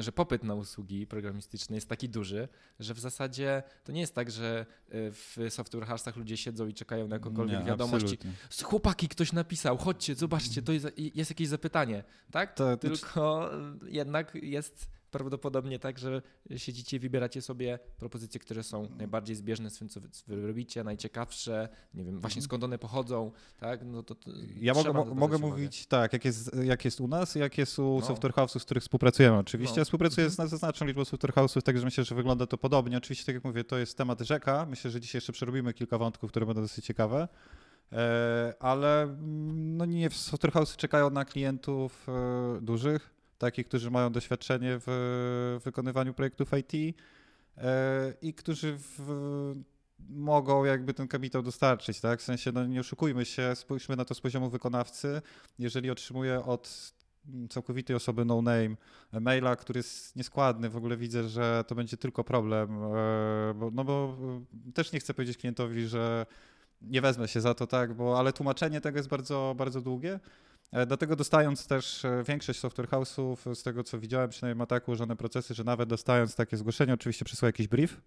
że 0.00 0.12
popyt 0.12 0.44
na 0.44 0.54
usługi 0.54 1.06
programistyczne 1.06 1.76
jest 1.76 1.88
taki 1.88 2.08
duży, 2.08 2.48
że 2.80 2.94
w 2.94 2.98
zasadzie 2.98 3.62
to 3.84 3.92
nie 3.92 4.00
jest 4.00 4.14
tak, 4.14 4.30
że 4.30 4.66
e, 4.88 5.10
w 5.10 5.36
software 5.48 5.84
house'ach 5.84 6.16
ludzie 6.16 6.36
siedzą 6.36 6.66
i 6.66 6.74
czekają 6.74 7.08
na 7.08 7.16
jakąkolwiek 7.16 7.60
nie, 7.60 7.66
wiadomość. 7.66 8.16
Chłopaki, 8.62 9.08
ktoś 9.08 9.32
napisał, 9.32 9.76
chodźcie, 9.76 10.14
zobaczcie, 10.14 10.62
to 10.62 10.72
jest, 10.72 10.86
jest 10.96 11.30
jakieś 11.30 11.48
zapytanie, 11.48 12.04
tak? 12.30 12.54
To, 12.54 12.76
to 12.76 12.88
Tylko 12.88 13.50
jednak 13.86 14.34
jest 14.34 14.88
prawdopodobnie 15.18 15.78
tak, 15.78 15.98
że 15.98 16.22
siedzicie, 16.56 16.98
wybieracie 16.98 17.42
sobie 17.42 17.78
propozycje, 17.98 18.40
które 18.40 18.62
są 18.62 18.88
najbardziej 18.98 19.36
zbieżne 19.36 19.70
z 19.70 19.78
tym, 19.78 19.88
co 19.88 20.00
wy 20.26 20.46
robicie, 20.46 20.84
najciekawsze, 20.84 21.68
nie 21.94 22.04
wiem, 22.04 22.20
właśnie 22.20 22.38
mhm. 22.38 22.42
skąd 22.42 22.64
one 22.64 22.78
pochodzą, 22.78 23.32
tak? 23.58 23.80
No 23.84 24.02
to, 24.02 24.14
to 24.14 24.30
ja 24.56 24.74
mogę, 24.74 25.14
mogę 25.14 25.38
mówić 25.38 25.86
tak, 25.86 26.12
jak 26.12 26.24
jest, 26.24 26.54
jak 26.64 26.84
jest 26.84 27.00
u 27.00 27.08
nas, 27.08 27.34
jak 27.34 27.58
jest 27.58 27.78
u 27.78 27.98
no. 28.00 28.06
software 28.06 28.32
house'ów, 28.32 28.58
z 28.58 28.64
których 28.64 28.82
współpracujemy. 28.82 29.38
Oczywiście 29.38 29.76
no. 29.76 29.80
ja 29.80 29.84
współpracuję 29.84 30.26
mhm. 30.26 30.48
z 30.48 30.52
znaczną 30.52 30.86
liczbą 30.86 31.04
software 31.04 31.32
house'ów, 31.32 31.62
także 31.62 31.84
myślę, 31.84 32.04
że 32.04 32.14
wygląda 32.14 32.46
to 32.46 32.58
podobnie. 32.58 32.96
Oczywiście, 32.96 33.26
tak 33.26 33.34
jak 33.34 33.44
mówię, 33.44 33.64
to 33.64 33.78
jest 33.78 33.98
temat 33.98 34.20
rzeka. 34.20 34.66
Myślę, 34.66 34.90
że 34.90 35.00
dzisiaj 35.00 35.16
jeszcze 35.16 35.32
przerobimy 35.32 35.74
kilka 35.74 35.98
wątków, 35.98 36.30
które 36.30 36.46
będą 36.46 36.62
dosyć 36.62 36.84
ciekawe. 36.84 37.28
E, 37.92 38.54
ale 38.60 39.02
mm, 39.02 39.76
no 39.76 39.84
nie, 39.84 40.10
software 40.10 40.52
house'y 40.52 40.76
czekają 40.76 41.10
na 41.10 41.24
klientów 41.24 42.06
e, 42.08 42.58
dużych, 42.60 43.15
takich, 43.38 43.68
którzy 43.68 43.90
mają 43.90 44.12
doświadczenie 44.12 44.78
w 44.86 45.60
wykonywaniu 45.64 46.14
projektów 46.14 46.50
IT 46.58 46.96
e, 47.56 48.14
i 48.22 48.34
którzy 48.34 48.76
w, 48.78 49.54
mogą 50.08 50.64
jakby 50.64 50.94
ten 50.94 51.08
kapitał 51.08 51.42
dostarczyć, 51.42 52.00
tak? 52.00 52.20
W 52.20 52.22
sensie, 52.22 52.52
no 52.52 52.66
nie 52.66 52.80
oszukujmy 52.80 53.24
się, 53.24 53.54
spójrzmy 53.54 53.96
na 53.96 54.04
to 54.04 54.14
z 54.14 54.20
poziomu 54.20 54.50
wykonawcy. 54.50 55.22
Jeżeli 55.58 55.90
otrzymuję 55.90 56.44
od 56.44 56.92
całkowitej 57.50 57.96
osoby 57.96 58.24
no 58.24 58.42
name 58.42 58.76
maila, 59.12 59.56
który 59.56 59.78
jest 59.78 60.16
nieskładny, 60.16 60.70
w 60.70 60.76
ogóle 60.76 60.96
widzę, 60.96 61.28
że 61.28 61.64
to 61.66 61.74
będzie 61.74 61.96
tylko 61.96 62.24
problem, 62.24 62.70
e, 62.70 63.54
bo, 63.54 63.70
no 63.70 63.84
bo 63.84 64.16
e, 64.68 64.72
też 64.72 64.92
nie 64.92 65.00
chcę 65.00 65.14
powiedzieć 65.14 65.36
klientowi, 65.36 65.86
że 65.86 66.26
nie 66.82 67.00
wezmę 67.00 67.28
się 67.28 67.40
za 67.40 67.54
to, 67.54 67.66
tak, 67.66 67.94
bo 67.94 68.18
ale 68.18 68.32
tłumaczenie 68.32 68.80
tego 68.80 68.98
jest 68.98 69.08
bardzo, 69.08 69.54
bardzo 69.56 69.80
długie. 69.80 70.20
E, 70.72 70.86
dlatego 70.86 71.16
dostając 71.16 71.66
też 71.66 72.04
e, 72.04 72.24
większość 72.28 72.60
software 72.60 72.88
house'ów, 72.88 73.54
z 73.54 73.62
tego 73.62 73.84
co 73.84 73.98
widziałem, 73.98 74.30
przynajmniej 74.30 74.58
ma 74.58 74.66
tak 74.66 74.88
ułożone 74.88 75.16
procesy, 75.16 75.54
że 75.54 75.64
nawet 75.64 75.88
dostając 75.88 76.34
takie 76.34 76.56
zgłoszenie, 76.56 76.94
oczywiście 76.94 77.24
przysła 77.24 77.48
jakiś 77.48 77.68
brief 77.68 78.00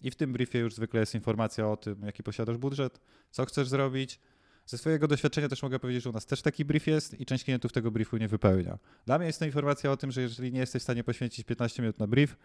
i 0.00 0.10
w 0.10 0.16
tym 0.16 0.32
briefie 0.32 0.58
już 0.58 0.74
zwykle 0.74 1.00
jest 1.00 1.14
informacja 1.14 1.68
o 1.68 1.76
tym, 1.76 2.02
jaki 2.02 2.22
posiadasz 2.22 2.56
budżet, 2.56 3.00
co 3.30 3.44
chcesz 3.44 3.68
zrobić. 3.68 4.20
Ze 4.66 4.78
swojego 4.78 5.08
doświadczenia 5.08 5.48
też 5.48 5.62
mogę 5.62 5.78
powiedzieć, 5.78 6.02
że 6.02 6.10
u 6.10 6.12
nas 6.12 6.26
też 6.26 6.42
taki 6.42 6.64
brief 6.64 6.86
jest 6.86 7.20
i 7.20 7.26
część 7.26 7.44
klientów 7.44 7.72
tego 7.72 7.90
briefu 7.90 8.16
nie 8.16 8.28
wypełnia. 8.28 8.78
Dla 9.06 9.18
mnie 9.18 9.26
jest 9.26 9.38
to 9.38 9.44
informacja 9.44 9.92
o 9.92 9.96
tym, 9.96 10.12
że 10.12 10.20
jeżeli 10.20 10.52
nie 10.52 10.60
jesteś 10.60 10.82
w 10.82 10.84
stanie 10.84 11.04
poświęcić 11.04 11.46
15 11.46 11.82
minut 11.82 11.98
na 11.98 12.06
brief, 12.06 12.36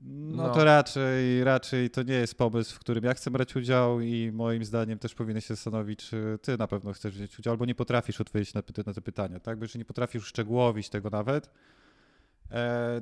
no, 0.00 0.46
no, 0.46 0.54
to 0.54 0.64
raczej, 0.64 1.44
raczej 1.44 1.90
to 1.90 2.02
nie 2.02 2.14
jest 2.14 2.34
pomysł, 2.34 2.74
w 2.74 2.78
którym 2.78 3.04
ja 3.04 3.14
chcę 3.14 3.30
brać 3.30 3.56
udział 3.56 4.00
i 4.00 4.32
moim 4.32 4.64
zdaniem 4.64 4.98
też 4.98 5.14
powinien 5.14 5.40
się 5.40 5.54
zastanowić, 5.54 5.98
czy 5.98 6.38
ty 6.42 6.58
na 6.58 6.66
pewno 6.66 6.92
chcesz 6.92 7.14
wziąć 7.14 7.38
udział, 7.38 7.52
albo 7.52 7.64
nie 7.64 7.74
potrafisz 7.74 8.20
odpowiedzieć 8.20 8.54
na, 8.54 8.62
na 8.86 8.94
te 8.94 9.00
pytania, 9.00 9.40
tak? 9.40 9.58
Bo 9.58 9.64
jeżeli 9.64 9.78
nie 9.78 9.84
potrafisz 9.84 10.24
szczegółowić 10.24 10.88
tego 10.88 11.10
nawet, 11.10 11.50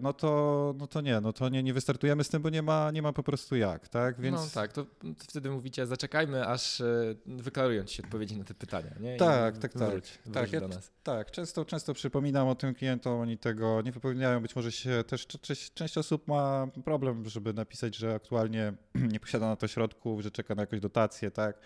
no 0.00 0.12
to, 0.12 0.74
no 0.78 0.86
to 0.86 1.00
nie, 1.00 1.20
no 1.20 1.32
to 1.32 1.48
nie, 1.48 1.62
nie 1.62 1.74
wystartujemy 1.74 2.24
z 2.24 2.28
tym, 2.28 2.42
bo 2.42 2.50
nie 2.50 2.62
ma, 2.62 2.90
nie 2.90 3.02
ma 3.02 3.12
po 3.12 3.22
prostu 3.22 3.56
jak, 3.56 3.88
tak? 3.88 4.20
Więc... 4.20 4.36
No 4.36 4.46
tak, 4.54 4.72
to 4.72 4.86
wtedy 5.18 5.50
mówicie, 5.50 5.86
zaczekajmy, 5.86 6.46
aż 6.46 6.80
e, 6.80 7.14
wyklarują 7.26 7.84
ci 7.84 7.96
się 7.96 8.02
odpowiedzi 8.02 8.36
na 8.36 8.44
te 8.44 8.54
pytania, 8.54 8.90
nie? 9.00 9.16
I 9.16 9.18
tak, 9.18 9.58
tak, 9.58 9.72
tak. 9.72 9.90
Wróć, 9.90 10.18
tak, 10.32 10.52
ja, 10.52 10.60
tak, 11.02 11.30
często, 11.30 11.64
często 11.64 11.94
przypominam 11.94 12.48
o 12.48 12.54
tym 12.54 12.74
klientom, 12.74 13.20
oni 13.20 13.38
tego 13.38 13.82
nie 13.82 13.92
wypełniają, 13.92 14.40
być 14.40 14.56
może 14.56 14.72
się 14.72 15.04
też, 15.06 15.26
część, 15.26 15.74
część 15.74 15.98
osób 15.98 16.28
ma 16.28 16.68
problem, 16.84 17.28
żeby 17.28 17.52
napisać, 17.52 17.96
że 17.96 18.14
aktualnie 18.14 18.72
nie 19.12 19.20
posiada 19.20 19.46
na 19.46 19.56
to 19.56 19.68
środków, 19.68 20.20
że 20.20 20.30
czeka 20.30 20.54
na 20.54 20.62
jakąś 20.62 20.80
dotację, 20.80 21.30
tak? 21.30 21.58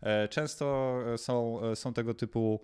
E, 0.00 0.28
często 0.28 0.96
są, 1.16 1.60
są 1.74 1.92
tego 1.92 2.14
typu 2.14 2.60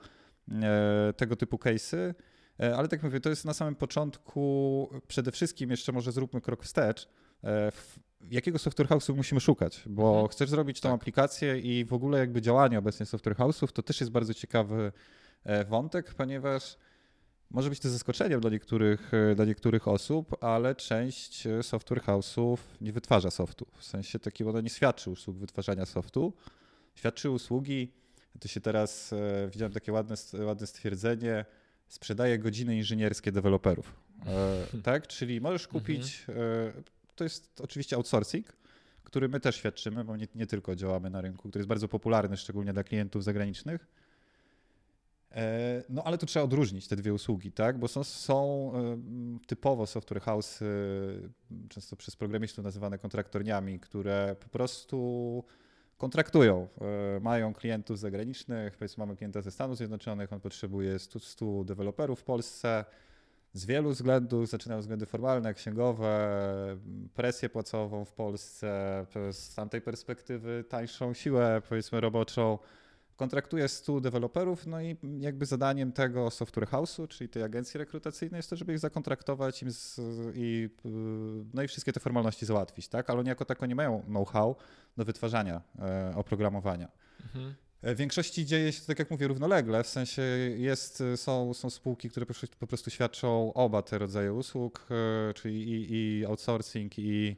tego 1.17 1.37
typu 1.37 1.57
case'y, 1.57 1.97
E, 1.99 2.15
ale 2.59 2.89
tak 2.89 3.03
mówię, 3.03 3.21
to 3.21 3.31
jest 3.31 3.45
na 3.45 3.55
samym 3.55 3.75
początku. 3.75 4.91
Przede 5.09 5.33
wszystkim 5.33 5.71
jeszcze 5.71 5.93
może 5.93 6.13
zróbmy 6.13 6.41
krok 6.41 6.65
wstecz. 6.65 7.09
E, 7.45 7.73
jakiego 8.31 8.59
software 8.59 8.89
house'u 8.89 9.17
musimy 9.17 9.41
szukać? 9.41 9.83
Bo 9.87 10.11
mhm. 10.11 10.29
chcesz 10.29 10.51
zrobić 10.51 10.81
tą 10.81 10.89
tak. 10.89 11.01
aplikację 11.01 11.59
i 11.59 11.85
w 11.85 11.93
ogóle 11.93 12.19
jakby 12.19 12.43
działanie 12.43 12.79
obecnie 12.79 13.07
software 13.07 13.37
house'ów, 13.37 13.73
to 13.73 13.83
też 13.83 14.01
jest 14.01 14.13
bardzo 14.13 14.35
ciekawy 14.35 14.93
e, 15.45 15.65
wątek, 15.65 16.15
ponieważ 16.15 16.77
może 17.51 17.71
być 17.71 17.81
to 17.81 17.91
zaskoczeniem 17.91 18.41
dla 18.41 18.51
niektórych, 18.51 19.13
dla 19.37 19.45
niektórych 19.45 19.89
osób, 19.89 20.45
ale 20.45 20.75
część 20.75 21.49
software 21.63 22.03
house'ów 22.03 22.57
nie 22.81 22.93
wytwarza 22.93 23.31
softu. 23.31 23.67
W 23.79 23.85
sensie 23.85 24.19
takim 24.19 24.49
ona 24.49 24.61
nie 24.61 24.71
świadczy 24.71 25.11
usług 25.11 25.37
wytwarzania 25.37 25.87
softu. 25.87 26.33
Świadczy 26.95 27.31
usługi, 27.31 27.93
to 28.41 28.49
się 28.49 28.61
teraz, 28.61 29.15
widziałem 29.53 29.73
takie 29.73 29.93
ładne, 29.93 30.17
ładne 30.45 30.67
stwierdzenie, 30.67 31.45
sprzedaje 31.89 32.39
godziny 32.39 32.77
inżynierskie 32.77 33.33
deweloperów. 33.33 33.93
E, 34.27 34.67
tak? 34.83 35.07
Czyli 35.07 35.41
możesz 35.41 35.69
kupić, 35.69 36.25
mhm. 36.29 36.49
e, 36.69 36.73
to 37.17 37.25
jest 37.25 37.61
oczywiście 37.61 37.97
outsourcing, 37.97 38.57
który 39.05 39.29
my 39.29 39.41
też 39.41 39.57
świadczymy, 39.57 40.05
bo 40.05 40.17
nie, 40.17 40.29
nie, 40.35 40.47
tylko 40.47 40.77
działamy 40.77 41.11
na 41.11 41.21
rynku, 41.21 41.49
który 41.49 41.61
jest 41.61 41.69
bardzo 41.69 41.89
popularny, 41.89 42.37
szczególnie 42.37 42.73
dla 42.73 42.85
klientów 42.85 43.25
zagranicznych. 43.25 43.87
E, 45.33 45.83
no 45.89 46.05
ale 46.05 46.19
tu 46.19 46.27
trzeba 46.27 46.45
odróżnić 46.45 46.89
te 46.89 46.97
dwie 46.97 47.15
usługi, 47.15 47.53
tak? 47.53 47.79
Bo 47.79 47.89
są, 47.89 48.05
są 48.05 48.73
typowo 49.47 49.87
software 49.87 50.21
house, 50.21 50.61
często 51.69 51.97
przez 51.97 52.17
programistów 52.17 52.65
nazywane 52.65 52.99
kontraktorniami, 52.99 53.81
które 53.81 54.37
po 54.41 54.49
prostu 54.49 55.45
kontraktują. 55.99 56.69
E, 57.17 57.21
mają 57.21 57.55
klientów 57.55 57.99
zagranicznych, 57.99 58.77
powiedzmy 58.77 59.03
mamy 59.03 59.17
klienta 59.17 59.43
ze 59.43 59.51
Stanów 59.51 59.77
Zjednoczonych, 59.77 60.33
on 60.33 60.41
potrzebuje 60.41 60.99
100, 60.99 61.21
100 61.21 61.65
deweloperów 61.65 62.21
w 62.21 62.25
Polsce. 62.25 62.85
Z 63.53 63.67
wielu 63.67 63.91
względów, 63.91 64.49
zaczynają 64.49 64.81
względy 64.81 65.07
formalne, 65.07 65.55
księgowe, 65.55 66.39
presję 67.15 67.49
płacową 67.49 68.05
w 68.05 68.13
Polsce, 68.13 69.07
z 69.33 69.55
tamtej 69.55 69.81
perspektywy 69.81 70.65
tańszą 70.69 71.15
siłę, 71.15 71.63
powiedzmy, 71.69 72.01
roboczą 72.01 72.59
kontraktuje 73.17 73.69
100 73.69 74.01
deweloperów, 74.01 74.67
no 74.67 74.81
i 74.83 74.97
jakby 75.21 75.47
zadaniem 75.47 75.93
tego 75.93 76.31
software 76.31 76.69
house'u, 76.69 77.09
czyli 77.09 77.29
tej 77.29 77.43
agencji 77.43 77.79
rekrutacyjnej 77.79 78.39
jest 78.39 78.51
to, 78.51 78.57
żeby 78.57 78.73
ich 78.73 78.79
zakontraktować 78.79 79.63
im 79.63 79.71
z, 79.71 80.01
i, 80.35 80.71
no 81.55 81.63
i 81.63 81.69
wszystkie 81.69 81.93
te 81.93 82.01
formalności 82.01 82.47
załatwić, 82.47 82.89
tak? 82.89 83.11
Ale 83.11 83.19
oni 83.19 83.29
jako 83.29 83.45
tako 83.45 83.67
nie 83.67 83.75
mają 83.75 84.03
know-how 84.03 84.57
do 84.97 85.05
wytwarzania 85.05 85.63
e, 85.79 86.13
oprogramowania. 86.17 86.89
Mhm. 87.23 87.55
E, 87.83 87.95
w 87.95 87.99
większości 87.99 88.47
dzieje 88.47 88.73
się 88.73 88.81
to, 88.81 88.87
tak 88.87 88.99
jak 88.99 89.11
mówię, 89.11 89.29
równolegle, 89.29 89.83
w 89.83 89.89
sensie 89.89 90.23
jest, 90.57 91.03
są, 91.17 91.55
są 91.55 91.71
spółki, 91.71 92.11
które 92.11 92.27
po 92.59 92.67
prostu 92.67 92.91
świadczą 92.91 93.53
oba 93.53 93.83
te 93.83 93.99
rodzaje 93.99 94.33
usług, 94.33 94.87
e, 94.91 95.35
czyli 95.35 95.71
i, 95.71 95.95
i 95.95 96.27
outsourcing, 96.27 96.99
i 96.99 97.37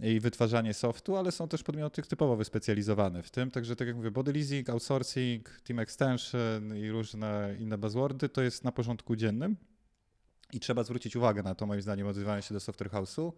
i 0.00 0.20
wytwarzanie 0.20 0.74
softu, 0.74 1.16
ale 1.16 1.32
są 1.32 1.48
też 1.48 1.62
podmioty 1.62 2.02
typowo 2.02 2.36
wyspecjalizowane 2.36 3.22
w 3.22 3.30
tym. 3.30 3.50
Także 3.50 3.76
tak 3.76 3.88
jak 3.88 3.96
mówię, 3.96 4.10
body 4.10 4.32
leasing, 4.32 4.70
outsourcing, 4.70 5.60
team 5.60 5.78
extension 5.78 6.76
i 6.76 6.90
różne 6.90 7.56
inne 7.58 7.78
buzzwordy 7.78 8.28
to 8.28 8.42
jest 8.42 8.64
na 8.64 8.72
porządku 8.72 9.16
dziennym 9.16 9.56
i 10.52 10.60
trzeba 10.60 10.84
zwrócić 10.84 11.16
uwagę 11.16 11.42
na 11.42 11.54
to, 11.54 11.66
moim 11.66 11.82
zdaniem, 11.82 12.06
odzywając 12.06 12.44
się 12.44 12.54
do 12.54 12.60
software 12.60 12.90
house'u, 12.90 13.32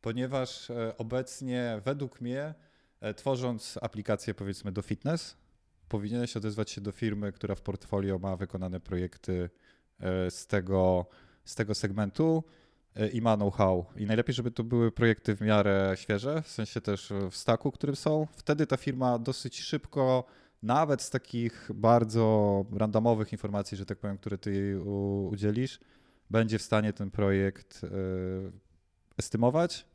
ponieważ 0.00 0.70
e, 0.70 0.96
obecnie 0.96 1.80
według 1.84 2.20
mnie 2.20 2.54
tworząc 3.16 3.78
aplikację 3.82 4.34
powiedzmy 4.34 4.72
do 4.72 4.82
fitness, 4.82 5.36
powinieneś 5.88 6.36
odezwać 6.36 6.70
się 6.70 6.80
do 6.80 6.92
firmy, 6.92 7.32
która 7.32 7.54
w 7.54 7.60
portfolio 7.60 8.18
ma 8.18 8.36
wykonane 8.36 8.80
projekty 8.80 9.50
z 10.30 10.46
tego, 10.46 11.06
z 11.44 11.54
tego 11.54 11.74
segmentu 11.74 12.44
i 13.12 13.22
ma 13.22 13.36
know-how. 13.36 13.84
I 13.96 14.06
najlepiej, 14.06 14.34
żeby 14.34 14.50
to 14.50 14.64
były 14.64 14.92
projekty 14.92 15.36
w 15.36 15.40
miarę 15.40 15.92
świeże, 15.96 16.42
w 16.42 16.48
sensie 16.48 16.80
też 16.80 17.12
w 17.30 17.36
staku, 17.36 17.72
którym 17.72 17.96
są. 17.96 18.26
Wtedy 18.32 18.66
ta 18.66 18.76
firma 18.76 19.18
dosyć 19.18 19.60
szybko, 19.60 20.24
nawet 20.62 21.02
z 21.02 21.10
takich 21.10 21.70
bardzo 21.74 22.64
randomowych 22.72 23.32
informacji, 23.32 23.76
że 23.76 23.86
tak 23.86 23.98
powiem, 23.98 24.18
które 24.18 24.38
ty 24.38 24.80
udzielisz, 25.30 25.80
będzie 26.30 26.58
w 26.58 26.62
stanie 26.62 26.92
ten 26.92 27.10
projekt 27.10 27.84
e, 27.84 27.88
estymować 29.18 29.86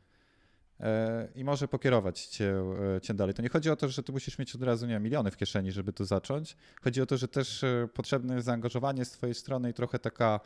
e, 0.80 1.28
i 1.36 1.44
może 1.44 1.68
pokierować 1.68 2.26
cię, 2.26 2.56
e, 2.96 3.02
cię 3.02 3.14
dalej. 3.14 3.34
To 3.34 3.42
nie 3.42 3.50
chodzi 3.50 3.70
o 3.70 3.76
to, 3.76 3.90
że 3.90 4.04
ty 4.04 4.12
musisz 4.12 4.40
mieć 4.40 4.56
od 4.56 4.64
razu 4.64 4.86
nie 4.86 4.94
wiem, 4.94 5.04
miliony 5.04 5.32
w 5.32 5.38
kieszeni, 5.38 5.72
żeby 5.72 5.94
to 5.94 6.06
zacząć. 6.06 6.58
Chodzi 6.82 7.02
o 7.02 7.06
to, 7.06 7.18
że 7.18 7.28
też 7.28 7.66
potrzebne 7.94 8.34
jest 8.34 8.46
zaangażowanie 8.46 9.06
z 9.06 9.12
twojej 9.12 9.36
strony 9.36 9.70
i 9.70 9.74
trochę 9.74 10.00
taka 10.00 10.40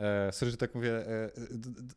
E, 0.00 0.32
sorry, 0.32 0.50
że 0.50 0.56
tak 0.56 0.74
mówię 0.74 0.92
e, 0.92 1.30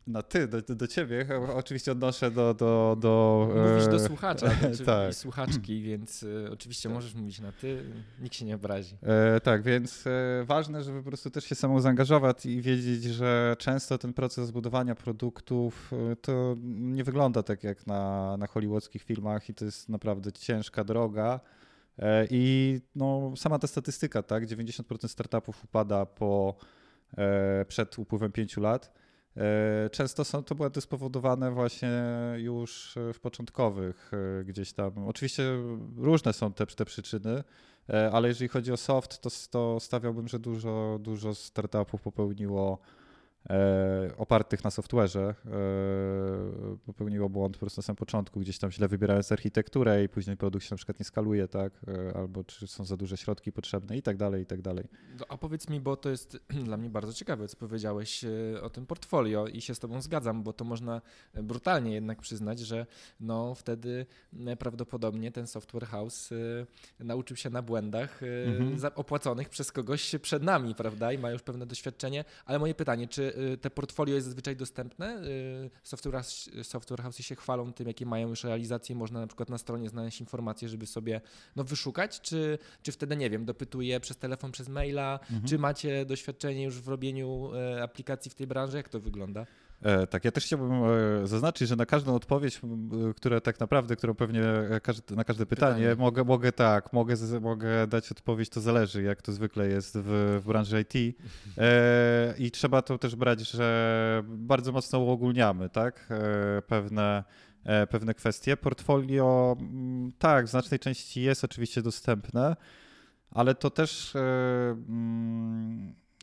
na 0.06 0.22
ty, 0.22 0.48
do, 0.48 0.62
do 0.62 0.86
ciebie. 0.86 1.26
Oczywiście 1.54 1.92
odnoszę 1.92 2.30
do... 2.30 2.54
do, 2.54 2.96
do 3.00 3.48
Mówisz 3.70 3.88
do 3.88 3.98
słuchacza 3.98 4.50
tak. 4.86 5.10
i 5.10 5.14
słuchaczki, 5.14 5.82
więc 5.82 6.22
e, 6.46 6.50
oczywiście 6.50 6.88
tak. 6.88 6.94
możesz 6.94 7.14
mówić 7.14 7.40
na 7.40 7.52
ty, 7.52 7.84
nikt 8.20 8.34
się 8.34 8.44
nie 8.44 8.54
obrazi. 8.54 8.96
E, 9.02 9.40
tak, 9.40 9.62
więc 9.62 10.06
e, 10.06 10.44
ważne, 10.44 10.82
żeby 10.82 11.02
po 11.02 11.08
prostu 11.08 11.30
też 11.30 11.44
się 11.44 11.54
samą 11.54 11.80
zaangażować 11.80 12.46
i 12.46 12.62
wiedzieć, 12.62 13.04
że 13.04 13.56
często 13.58 13.98
ten 13.98 14.12
proces 14.12 14.50
budowania 14.50 14.94
produktów 14.94 15.90
e, 16.12 16.16
to 16.16 16.56
nie 16.66 17.04
wygląda 17.04 17.42
tak 17.42 17.64
jak 17.64 17.86
na, 17.86 18.36
na 18.36 18.46
hollywoodzkich 18.46 19.02
filmach 19.02 19.48
i 19.48 19.54
to 19.54 19.64
jest 19.64 19.88
naprawdę 19.88 20.32
ciężka 20.32 20.84
droga. 20.84 21.40
I 22.30 22.80
no, 22.94 23.32
sama 23.36 23.58
ta 23.58 23.66
statystyka, 23.66 24.22
tak, 24.22 24.46
90% 24.46 25.08
startupów 25.08 25.64
upada 25.64 26.06
po 26.06 26.54
E, 26.54 26.77
przed 27.68 27.98
upływem 27.98 28.32
pięciu 28.32 28.60
lat. 28.60 28.92
E, 29.38 29.90
często 29.90 30.24
są 30.24 30.42
to 30.42 30.54
błędy 30.54 30.80
spowodowane 30.80 31.50
właśnie 31.50 32.02
już 32.36 32.98
w 33.14 33.20
początkowych 33.20 34.10
e, 34.40 34.44
gdzieś 34.44 34.72
tam. 34.72 35.08
Oczywiście 35.08 35.42
różne 35.96 36.32
są 36.32 36.52
te, 36.52 36.66
te 36.66 36.84
przyczyny, 36.84 37.44
ale 38.12 38.28
jeżeli 38.28 38.48
chodzi 38.48 38.72
o 38.72 38.76
soft, 38.76 39.20
to, 39.20 39.30
to 39.50 39.80
stawiałbym, 39.80 40.28
że 40.28 40.38
dużo, 40.38 40.98
dużo 41.02 41.34
startupów 41.34 42.02
popełniło 42.02 42.78
e, 42.82 42.97
opartych 44.18 44.64
na 44.64 44.70
software'ze 44.70 45.18
e, 45.20 45.34
popełniło 46.86 47.28
błąd 47.28 47.56
po 47.56 47.60
prostu 47.60 47.78
na 47.78 47.82
samym 47.82 47.96
początku, 47.96 48.40
gdzieś 48.40 48.58
tam 48.58 48.70
źle 48.70 48.88
wybierając 48.88 49.32
architekturę 49.32 50.04
i 50.04 50.08
później 50.08 50.36
produkt 50.36 50.64
się 50.64 50.68
na 50.70 50.76
przykład 50.76 50.98
nie 50.98 51.04
skaluje, 51.04 51.48
tak, 51.48 51.72
e, 51.88 52.16
albo 52.16 52.44
czy 52.44 52.66
są 52.66 52.84
za 52.84 52.96
duże 52.96 53.16
środki 53.16 53.52
potrzebne 53.52 53.96
i 53.96 54.02
tak 54.02 54.16
dalej, 54.16 54.42
i 54.42 54.46
tak 54.46 54.62
dalej. 54.62 54.84
No, 55.18 55.26
a 55.28 55.38
powiedz 55.38 55.68
mi, 55.68 55.80
bo 55.80 55.96
to 55.96 56.10
jest 56.10 56.38
dla 56.64 56.76
mnie 56.76 56.90
bardzo 56.90 57.12
ciekawe, 57.12 57.48
co 57.48 57.56
powiedziałeś 57.56 58.24
e, 58.24 58.62
o 58.62 58.70
tym 58.70 58.86
portfolio 58.86 59.46
i 59.46 59.60
się 59.60 59.74
z 59.74 59.78
tobą 59.78 60.02
zgadzam, 60.02 60.42
bo 60.42 60.52
to 60.52 60.64
można 60.64 61.00
brutalnie 61.34 61.92
jednak 61.92 62.20
przyznać, 62.20 62.60
że 62.60 62.86
no 63.20 63.54
wtedy 63.54 64.06
e, 64.46 64.56
prawdopodobnie 64.56 65.32
ten 65.32 65.46
software 65.46 65.86
house 65.86 66.30
nauczył 67.00 67.36
się 67.36 67.50
na 67.50 67.62
błędach 67.62 68.20
mhm. 68.46 68.92
opłaconych 68.94 69.48
przez 69.48 69.72
kogoś 69.72 70.14
przed 70.22 70.42
nami, 70.42 70.74
prawda, 70.74 71.12
i 71.12 71.18
ma 71.18 71.30
już 71.30 71.42
pewne 71.42 71.66
doświadczenie, 71.66 72.24
ale 72.46 72.58
moje 72.58 72.74
pytanie, 72.74 73.08
czy 73.08 73.32
te 73.60 73.70
portfolio 73.70 74.14
jest 74.14 74.26
zazwyczaj 74.26 74.56
dostępne. 74.56 75.22
Y, 75.24 75.70
software, 75.82 76.24
software 76.62 77.00
house'y 77.00 77.22
się 77.22 77.34
chwalą 77.34 77.72
tym, 77.72 77.88
jakie 77.88 78.06
mają 78.06 78.28
już 78.28 78.44
realizacje. 78.44 78.96
Można 78.96 79.20
na 79.20 79.26
przykład 79.26 79.50
na 79.50 79.58
stronie 79.58 79.88
znaleźć 79.88 80.20
informacje, 80.20 80.68
żeby 80.68 80.86
sobie 80.86 81.20
no, 81.56 81.64
wyszukać, 81.64 82.20
czy, 82.20 82.58
czy 82.82 82.92
wtedy, 82.92 83.16
nie 83.16 83.30
wiem, 83.30 83.44
dopytuje 83.44 84.00
przez 84.00 84.16
telefon, 84.16 84.52
przez 84.52 84.68
maila, 84.68 85.20
mhm. 85.22 85.44
czy 85.44 85.58
macie 85.58 86.04
doświadczenie 86.04 86.64
już 86.64 86.80
w 86.80 86.88
robieniu 86.88 87.50
e, 87.54 87.82
aplikacji 87.82 88.30
w 88.30 88.34
tej 88.34 88.46
branży, 88.46 88.76
jak 88.76 88.88
to 88.88 89.00
wygląda? 89.00 89.46
E, 89.82 90.06
tak, 90.06 90.24
ja 90.24 90.30
też 90.30 90.44
chciałbym 90.44 90.72
e, 90.72 91.26
zaznaczyć, 91.26 91.68
że 91.68 91.76
na 91.76 91.86
każdą 91.86 92.14
odpowiedź, 92.14 92.60
które 93.16 93.40
tak 93.40 93.60
naprawdę, 93.60 93.96
którą 93.96 94.14
pewnie 94.14 94.42
na 95.10 95.24
każde 95.24 95.46
pytanie, 95.46 95.46
pytanie. 95.46 95.94
Mogę, 95.98 96.24
mogę 96.24 96.52
tak, 96.52 96.92
mogę, 96.92 97.14
mogę 97.40 97.86
dać 97.86 98.12
odpowiedź, 98.12 98.48
to 98.48 98.60
zależy, 98.60 99.02
jak 99.02 99.22
to 99.22 99.32
zwykle 99.32 99.68
jest 99.68 99.98
w, 99.98 100.40
w 100.42 100.46
branży 100.46 100.80
IT. 100.80 101.18
E, 101.58 102.34
I 102.38 102.50
trzeba 102.50 102.82
to 102.82 102.98
też 102.98 103.16
brać, 103.16 103.40
że 103.40 104.22
bardzo 104.26 104.72
mocno 104.72 104.98
uogólniamy, 104.98 105.68
tak, 105.68 106.08
pewne, 106.66 107.24
pewne 107.90 108.14
kwestie. 108.14 108.56
Portfolio, 108.56 109.56
tak, 110.18 110.46
w 110.46 110.48
znacznej 110.48 110.80
części 110.80 111.22
jest 111.22 111.44
oczywiście 111.44 111.82
dostępne, 111.82 112.56
ale 113.30 113.54
to 113.54 113.70
też 113.70 114.14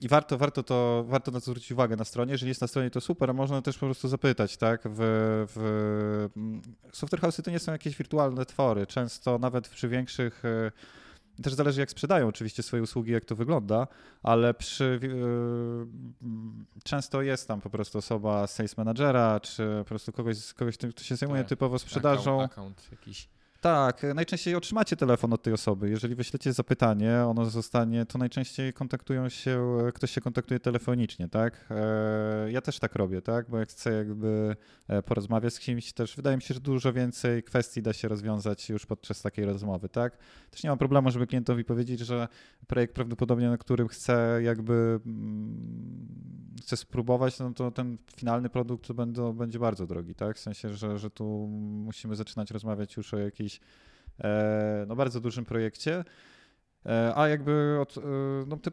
i 0.01 0.07
warto, 0.07 0.37
warto, 0.37 0.63
to, 0.63 1.05
warto 1.07 1.31
na 1.31 1.39
to 1.39 1.45
zwrócić 1.45 1.71
uwagę 1.71 1.95
na 1.95 2.05
stronie. 2.05 2.31
Jeżeli 2.31 2.49
jest 2.49 2.61
na 2.61 2.67
stronie, 2.67 2.89
to 2.89 3.01
super, 3.01 3.29
a 3.29 3.33
można 3.33 3.61
też 3.61 3.77
po 3.77 3.85
prostu 3.85 4.07
zapytać, 4.07 4.57
tak? 4.57 4.81
W, 4.85 4.97
w 5.55 6.29
mm, 6.37 6.61
software 6.91 7.21
house'y 7.21 7.41
to 7.41 7.51
nie 7.51 7.59
są 7.59 7.71
jakieś 7.71 7.97
wirtualne 7.97 8.45
twory. 8.45 8.87
Często 8.87 9.37
nawet 9.37 9.67
przy 9.67 9.89
większych 9.89 10.45
e, 10.45 10.71
też 11.43 11.53
zależy, 11.53 11.79
jak 11.79 11.91
sprzedają 11.91 12.27
oczywiście 12.27 12.63
swoje 12.63 12.83
usługi, 12.83 13.11
jak 13.11 13.25
to 13.25 13.35
wygląda, 13.35 13.87
ale 14.23 14.53
przy, 14.53 14.99
yy, 15.01 15.87
często 16.83 17.21
jest 17.21 17.47
tam 17.47 17.61
po 17.61 17.69
prostu 17.69 17.97
osoba 17.97 18.47
sales 18.47 18.77
managera, 18.77 19.39
czy 19.39 19.67
po 19.79 19.85
prostu 19.85 20.11
kogoś, 20.11 20.53
kogoś 20.53 20.77
kto 20.77 21.03
się 21.03 21.15
zajmuje 21.15 21.41
tak, 21.41 21.49
typowo 21.49 21.79
sprzedażą. 21.79 22.41
Account, 22.41 22.51
account 22.51 22.87
jakiś. 22.91 23.34
Tak, 23.65 24.05
najczęściej 24.15 24.55
otrzymacie 24.55 24.95
telefon 24.95 25.33
od 25.33 25.43
tej 25.43 25.53
osoby. 25.53 25.89
Jeżeli 25.89 26.15
wyślecie 26.15 26.53
zapytanie, 26.53 27.23
ono 27.27 27.45
zostanie, 27.45 28.05
to 28.05 28.17
najczęściej 28.17 28.73
kontaktują 28.73 29.29
się, 29.29 29.77
ktoś 29.93 30.11
się 30.11 30.21
kontaktuje 30.21 30.59
telefonicznie, 30.59 31.29
tak? 31.29 31.65
E, 31.71 32.51
ja 32.51 32.61
też 32.61 32.79
tak 32.79 32.95
robię, 32.95 33.21
tak? 33.21 33.49
Bo 33.49 33.57
jak 33.57 33.69
chcę 33.69 33.91
jakby 33.91 34.55
e, 34.87 35.03
porozmawiać 35.03 35.53
z 35.53 35.59
kimś, 35.59 35.93
też 35.93 36.15
wydaje 36.15 36.35
mi 36.35 36.41
się, 36.41 36.53
że 36.53 36.59
dużo 36.59 36.93
więcej 36.93 37.43
kwestii 37.43 37.81
da 37.81 37.93
się 37.93 38.07
rozwiązać 38.07 38.69
już 38.69 38.85
podczas 38.85 39.21
takiej 39.21 39.45
rozmowy, 39.45 39.89
tak? 39.89 40.17
Też 40.51 40.63
nie 40.63 40.69
mam 40.69 40.79
problemu, 40.79 41.11
żeby 41.11 41.27
klientowi 41.27 41.63
powiedzieć, 41.63 41.99
że 41.99 42.27
projekt 42.67 42.95
prawdopodobnie, 42.95 43.49
na 43.49 43.57
którym 43.57 43.87
chcę 43.87 44.39
jakby 44.43 44.99
mm, 45.05 46.05
chcę 46.61 46.77
spróbować, 46.77 47.39
no 47.39 47.53
to 47.53 47.71
ten 47.71 47.97
finalny 48.15 48.49
produkt 48.49 48.91
będzie 49.33 49.59
bardzo 49.59 49.87
drogi, 49.87 50.15
tak? 50.15 50.37
W 50.37 50.39
sensie, 50.39 50.73
że, 50.73 50.97
że 50.97 51.09
tu 51.09 51.47
musimy 51.85 52.15
zaczynać 52.15 52.51
rozmawiać 52.51 52.97
już 52.97 53.13
o 53.13 53.17
jakiejś 53.17 53.54
e, 54.19 54.85
no, 54.87 54.95
bardzo 54.95 55.19
dużym 55.19 55.45
projekcie. 55.45 56.03
E, 56.85 57.13
a 57.15 57.27
jakby 57.27 57.77
od, 57.81 57.97
e, 57.97 58.01
no, 58.47 58.57
te, 58.57 58.71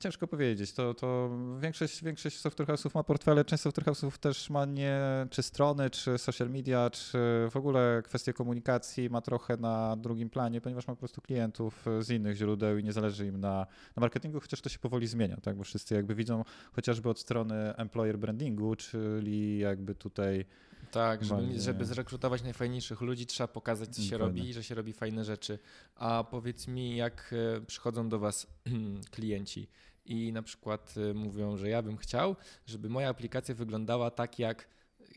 ciężko 0.00 0.26
powiedzieć, 0.26 0.72
to, 0.72 0.94
to 0.94 1.30
większość, 1.60 2.04
większość 2.04 2.38
software 2.38 2.68
house'ów 2.68 2.94
ma 2.94 3.02
portfele, 3.02 3.44
część 3.44 3.62
software 3.62 3.86
house'ów 3.86 4.18
też 4.18 4.50
ma 4.50 4.64
nie 4.64 5.00
czy 5.30 5.42
strony, 5.42 5.90
czy 5.90 6.18
social 6.18 6.50
media, 6.50 6.90
czy 6.90 7.18
w 7.50 7.56
ogóle 7.56 8.02
kwestie 8.04 8.32
komunikacji 8.32 9.10
ma 9.10 9.20
trochę 9.20 9.56
na 9.56 9.96
drugim 9.96 10.30
planie, 10.30 10.60
ponieważ 10.60 10.86
ma 10.86 10.94
po 10.94 10.98
prostu 10.98 11.20
klientów 11.20 11.86
z 12.00 12.10
innych 12.10 12.36
źródeł 12.36 12.78
i 12.78 12.84
nie 12.84 12.92
zależy 12.92 13.26
im 13.26 13.40
na, 13.40 13.66
na 13.96 14.00
marketingu, 14.00 14.40
chociaż 14.40 14.60
to 14.60 14.68
się 14.68 14.78
powoli 14.78 15.06
zmienia, 15.06 15.36
tak, 15.42 15.56
bo 15.56 15.64
wszyscy 15.64 15.94
jakby 15.94 16.14
widzą 16.14 16.44
chociażby 16.72 17.08
od 17.08 17.18
strony 17.18 17.76
employer 17.76 18.18
brandingu, 18.18 18.76
czyli 18.76 19.58
jakby 19.58 19.94
tutaj 19.94 20.44
tak, 20.92 21.24
żeby, 21.24 21.60
żeby 21.60 21.84
zrekrutować 21.84 22.42
najfajniejszych 22.42 23.00
ludzi, 23.00 23.26
trzeba 23.26 23.48
pokazać, 23.48 23.88
co 23.88 24.02
się 24.02 24.18
robi 24.18 24.48
i 24.48 24.52
że 24.52 24.64
się 24.64 24.74
robi 24.74 24.92
fajne 24.92 25.24
rzeczy. 25.24 25.58
A 25.94 26.24
powiedz 26.24 26.68
mi, 26.68 26.96
jak 26.96 27.34
e, 27.56 27.60
przychodzą 27.60 28.08
do 28.08 28.18
Was 28.18 28.46
klienci 29.14 29.68
i 30.04 30.32
na 30.32 30.42
przykład 30.42 30.94
e, 31.10 31.14
mówią, 31.14 31.56
że 31.56 31.68
ja 31.68 31.82
bym 31.82 31.96
chciał, 31.96 32.36
żeby 32.66 32.88
moja 32.88 33.08
aplikacja 33.08 33.54
wyglądała 33.54 34.10
tak 34.10 34.38
jak 34.38 34.68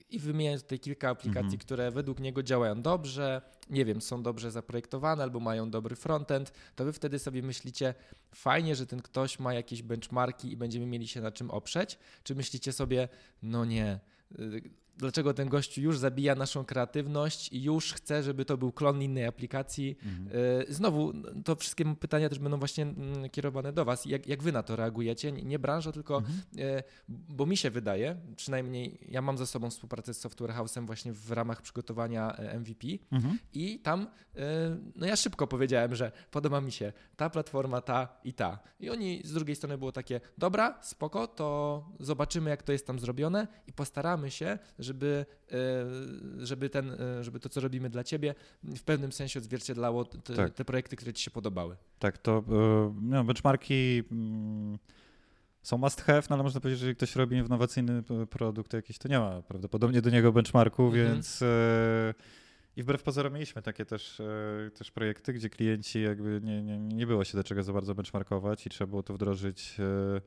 i 0.09 0.19
wymieniać 0.19 0.61
tutaj 0.61 0.79
kilka 0.79 1.09
aplikacji, 1.09 1.43
mhm. 1.43 1.59
które 1.59 1.91
według 1.91 2.19
niego 2.19 2.43
działają 2.43 2.81
dobrze, 2.81 3.41
nie 3.69 3.85
wiem, 3.85 4.01
są 4.01 4.23
dobrze 4.23 4.51
zaprojektowane 4.51 5.23
albo 5.23 5.39
mają 5.39 5.69
dobry 5.69 5.95
frontend, 5.95 6.51
to 6.75 6.85
wy 6.85 6.93
wtedy 6.93 7.19
sobie 7.19 7.41
myślicie, 7.41 7.93
fajnie, 8.35 8.75
że 8.75 8.87
ten 8.87 9.01
ktoś 9.01 9.39
ma 9.39 9.53
jakieś 9.53 9.81
benchmarki 9.81 10.51
i 10.51 10.57
będziemy 10.57 10.85
mieli 10.85 11.07
się 11.07 11.21
na 11.21 11.31
czym 11.31 11.51
oprzeć, 11.51 11.99
czy 12.23 12.35
myślicie 12.35 12.73
sobie, 12.73 13.07
no 13.43 13.65
nie, 13.65 13.99
y, 14.39 14.61
dlaczego 14.97 15.33
ten 15.33 15.49
gościu 15.49 15.81
już 15.81 15.97
zabija 15.97 16.35
naszą 16.35 16.65
kreatywność 16.65 17.53
i 17.53 17.63
już 17.63 17.93
chce, 17.93 18.23
żeby 18.23 18.45
to 18.45 18.57
był 18.57 18.71
klon 18.71 19.01
innej 19.01 19.25
aplikacji. 19.25 19.97
Mhm. 20.05 20.37
E, 20.69 20.73
znowu, 20.73 21.13
to 21.43 21.55
wszystkie 21.55 21.95
pytania 21.95 22.29
też 22.29 22.39
będą 22.39 22.59
właśnie 22.59 22.83
mm, 22.83 23.29
kierowane 23.29 23.73
do 23.73 23.85
Was. 23.85 24.05
Jak, 24.05 24.27
jak 24.27 24.43
Wy 24.43 24.51
na 24.51 24.63
to 24.63 24.75
reagujecie? 24.75 25.31
Nie 25.31 25.59
branża, 25.59 25.91
tylko, 25.91 26.17
mhm. 26.17 26.39
E, 26.57 26.83
bo 27.09 27.45
mi 27.45 27.57
się 27.57 27.69
wydaje, 27.69 28.17
przynajmniej 28.35 28.99
ja 29.09 29.21
mam 29.21 29.37
ze 29.37 29.47
sobą 29.47 29.69
współpracę 29.69 30.13
z 30.13 30.19
Software 30.19 30.51
House'em 30.51 30.85
właśnie 30.85 31.13
w 31.13 31.31
ramach 31.31 31.61
przygotowania 31.61 32.35
e, 32.35 32.59
MVP 32.59 32.87
mhm. 33.11 33.39
i 33.53 33.79
tam, 33.79 34.07
no 34.95 35.05
ja 35.05 35.15
szybko 35.15 35.47
powiedziałem, 35.47 35.95
że 35.95 36.11
podoba 36.31 36.61
mi 36.61 36.71
się 36.71 36.93
ta 37.15 37.29
platforma, 37.29 37.81
ta 37.81 38.07
i 38.23 38.33
ta. 38.33 38.59
I 38.79 38.89
oni 38.89 39.21
z 39.23 39.33
drugiej 39.33 39.55
strony 39.55 39.77
było 39.77 39.91
takie, 39.91 40.21
dobra, 40.37 40.79
spoko, 40.81 41.27
to 41.27 41.89
zobaczymy, 41.99 42.49
jak 42.49 42.63
to 42.63 42.71
jest 42.71 42.87
tam 42.87 42.99
zrobione 42.99 43.47
i 43.67 43.73
postaramy 43.73 44.31
się, 44.31 44.59
żeby, 44.85 45.25
żeby, 46.37 46.69
ten, 46.69 46.97
żeby 47.21 47.39
to, 47.39 47.49
co 47.49 47.61
robimy 47.61 47.89
dla 47.89 48.03
ciebie, 48.03 48.35
w 48.63 48.83
pewnym 48.83 49.11
sensie 49.11 49.39
odzwierciedlało 49.39 50.05
te, 50.05 50.35
tak. 50.35 50.53
te 50.53 50.65
projekty, 50.65 50.95
które 50.95 51.13
ci 51.13 51.23
się 51.23 51.31
podobały. 51.31 51.75
Tak, 51.99 52.17
to 52.17 52.43
no, 53.01 53.23
benchmarki 53.23 54.03
mm, 54.11 54.77
są 55.63 55.77
must 55.77 56.01
have, 56.01 56.21
no 56.29 56.33
ale 56.35 56.43
można 56.43 56.59
powiedzieć, 56.59 56.79
że 56.79 56.85
jeżeli 56.85 56.95
ktoś 56.95 57.15
robi 57.15 57.37
innowacyjny 57.37 58.03
produkt 58.29 58.73
jakiś, 58.73 58.97
to 58.97 59.07
nie 59.07 59.19
ma 59.19 59.41
prawdopodobnie 59.41 60.01
do 60.01 60.09
niego 60.09 60.31
benchmarku, 60.31 60.85
mhm. 60.85 61.05
więc 61.05 61.43
i 62.75 62.83
wbrew 62.83 63.03
pozorom 63.03 63.33
mieliśmy 63.33 63.61
takie 63.61 63.85
też, 63.85 64.19
e, 64.19 64.71
też 64.71 64.91
projekty, 64.91 65.33
gdzie 65.33 65.49
klienci 65.49 66.01
jakby 66.01 66.41
nie, 66.43 66.63
nie, 66.63 66.77
nie 66.77 67.07
było 67.07 67.23
się 67.23 67.37
do 67.37 67.43
czego 67.43 67.63
za 67.63 67.73
bardzo 67.73 67.95
benchmarkować 67.95 68.65
i 68.65 68.69
trzeba 68.69 68.89
było 68.89 69.03
to 69.03 69.13
wdrożyć 69.13 69.77
e, 69.79 70.21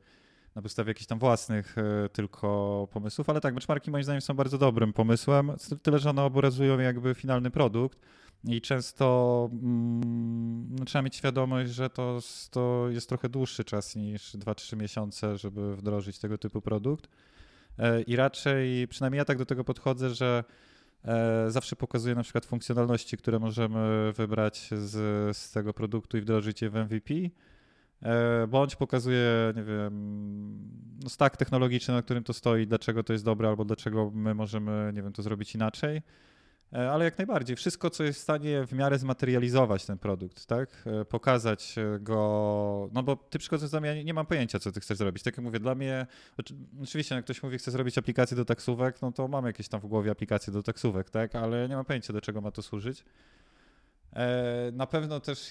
na 0.55 0.61
podstawie 0.61 0.89
jakichś 0.89 1.07
tam 1.07 1.19
własnych 1.19 1.77
e, 1.77 2.09
tylko 2.09 2.87
pomysłów, 2.91 3.29
ale 3.29 3.41
tak, 3.41 3.53
benchmarki 3.53 3.91
moim 3.91 4.03
zdaniem 4.03 4.21
są 4.21 4.33
bardzo 4.33 4.57
dobrym 4.57 4.93
pomysłem, 4.93 5.51
tyle, 5.81 5.99
że 5.99 6.09
one 6.09 6.23
obrazują 6.23 6.79
jakby 6.79 7.15
finalny 7.15 7.51
produkt 7.51 7.99
i 8.43 8.61
często 8.61 9.49
mm, 9.51 10.75
no, 10.79 10.85
trzeba 10.85 11.01
mieć 11.01 11.15
świadomość, 11.15 11.71
że 11.71 11.89
to, 11.89 12.19
to 12.51 12.85
jest 12.89 13.09
trochę 13.09 13.29
dłuższy 13.29 13.63
czas 13.63 13.95
niż 13.95 14.35
2-3 14.35 14.77
miesiące, 14.77 15.37
żeby 15.37 15.75
wdrożyć 15.75 16.19
tego 16.19 16.37
typu 16.37 16.61
produkt. 16.61 17.07
I 18.07 18.15
raczej, 18.15 18.87
przynajmniej 18.87 19.17
ja 19.17 19.25
tak 19.25 19.37
do 19.37 19.45
tego 19.45 19.63
podchodzę, 19.63 20.09
że 20.09 20.43
E, 21.05 21.51
zawsze 21.51 21.75
pokazuje 21.75 22.15
na 22.15 22.23
przykład 22.23 22.45
funkcjonalności, 22.45 23.17
które 23.17 23.39
możemy 23.39 24.13
wybrać 24.13 24.69
z, 24.71 25.37
z 25.37 25.51
tego 25.51 25.73
produktu 25.73 26.17
i 26.17 26.21
wdrożyć 26.21 26.61
je 26.61 26.69
w 26.69 26.75
MVP, 26.75 27.13
e, 27.13 27.29
bądź 28.47 28.75
pokazuje, 28.75 29.53
nie 29.55 29.63
wiem, 29.63 29.93
no 31.03 31.09
stack 31.09 31.37
technologiczny, 31.37 31.93
na 31.93 32.01
którym 32.01 32.23
to 32.23 32.33
stoi, 32.33 32.67
dlaczego 32.67 33.03
to 33.03 33.13
jest 33.13 33.25
dobre, 33.25 33.49
albo 33.49 33.65
dlaczego 33.65 34.11
my 34.13 34.33
możemy, 34.33 34.91
nie 34.93 35.03
wiem, 35.03 35.13
to 35.13 35.21
zrobić 35.21 35.55
inaczej. 35.55 36.01
E, 36.73 36.91
ale 36.91 37.05
jak 37.05 37.17
najbardziej, 37.17 37.55
wszystko, 37.55 37.89
co 37.89 38.03
jest 38.03 38.19
w 38.19 38.21
stanie 38.21 38.65
w 38.67 38.73
miarę 38.73 38.99
zmaterializować 38.99 39.85
ten 39.85 39.97
produkt, 39.97 40.45
tak? 40.45 40.69
E, 40.85 41.05
pokazać 41.05 41.75
go, 41.99 42.89
no 42.93 43.03
bo 43.03 43.15
ty 43.15 43.39
przychodząc 43.39 43.71
do 43.71 43.81
mnie, 43.81 43.95
ja 43.95 44.03
nie 44.03 44.13
mam 44.13 44.25
pojęcia, 44.25 44.59
co 44.59 44.71
ty 44.71 44.79
chcesz 44.79 44.97
zrobić. 44.97 45.23
Tak 45.23 45.37
jak 45.37 45.45
mówię, 45.45 45.59
dla 45.59 45.75
mnie, 45.75 46.07
oczywiście 46.83 47.15
jak 47.15 47.25
ktoś 47.25 47.43
mówi, 47.43 47.57
chce 47.57 47.71
zrobić 47.71 47.97
aplikację 47.97 48.37
do 48.37 48.45
taksówek, 48.45 49.01
no 49.01 49.11
to 49.11 49.27
mamy 49.27 49.49
jakieś 49.49 49.67
tam 49.67 49.81
w 49.81 49.85
głowie 49.85 50.11
aplikacje 50.11 50.53
do 50.53 50.63
taksówek, 50.63 51.09
tak? 51.09 51.35
Ale 51.35 51.69
nie 51.69 51.75
mam 51.75 51.85
pojęcia, 51.85 52.13
do 52.13 52.21
czego 52.21 52.41
ma 52.41 52.51
to 52.51 52.61
służyć. 52.61 53.05
E, 54.13 54.71
na 54.73 54.87
pewno 54.87 55.19
też 55.19 55.49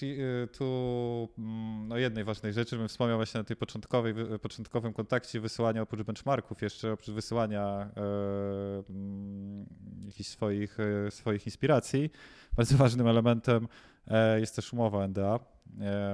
tu 0.57 1.29
mm, 1.37 1.87
no 1.87 1.97
jednej 1.97 2.23
ważnej 2.23 2.53
rzeczy, 2.53 2.77
bym 2.77 2.87
wspomniał 2.87 3.17
właśnie 3.17 3.37
na 3.37 3.43
tej 3.43 3.55
początkowej, 3.55 4.13
początkowym 4.41 4.93
kontakcie 4.93 5.39
wysyłania 5.39 5.81
oprócz 5.81 6.01
benchmarków, 6.01 6.61
jeszcze 6.61 6.91
oprócz 6.91 7.09
wysyłania 7.09 7.91
e, 7.97 8.83
mm, 8.89 9.65
jakichś 10.05 10.29
swoich, 10.29 10.77
e, 10.79 11.11
swoich 11.11 11.45
inspiracji. 11.45 12.09
Bardzo 12.57 12.77
ważnym 12.77 13.07
elementem 13.07 13.67
jest 14.39 14.55
też 14.55 14.73
umowa 14.73 15.07
NDA 15.07 15.39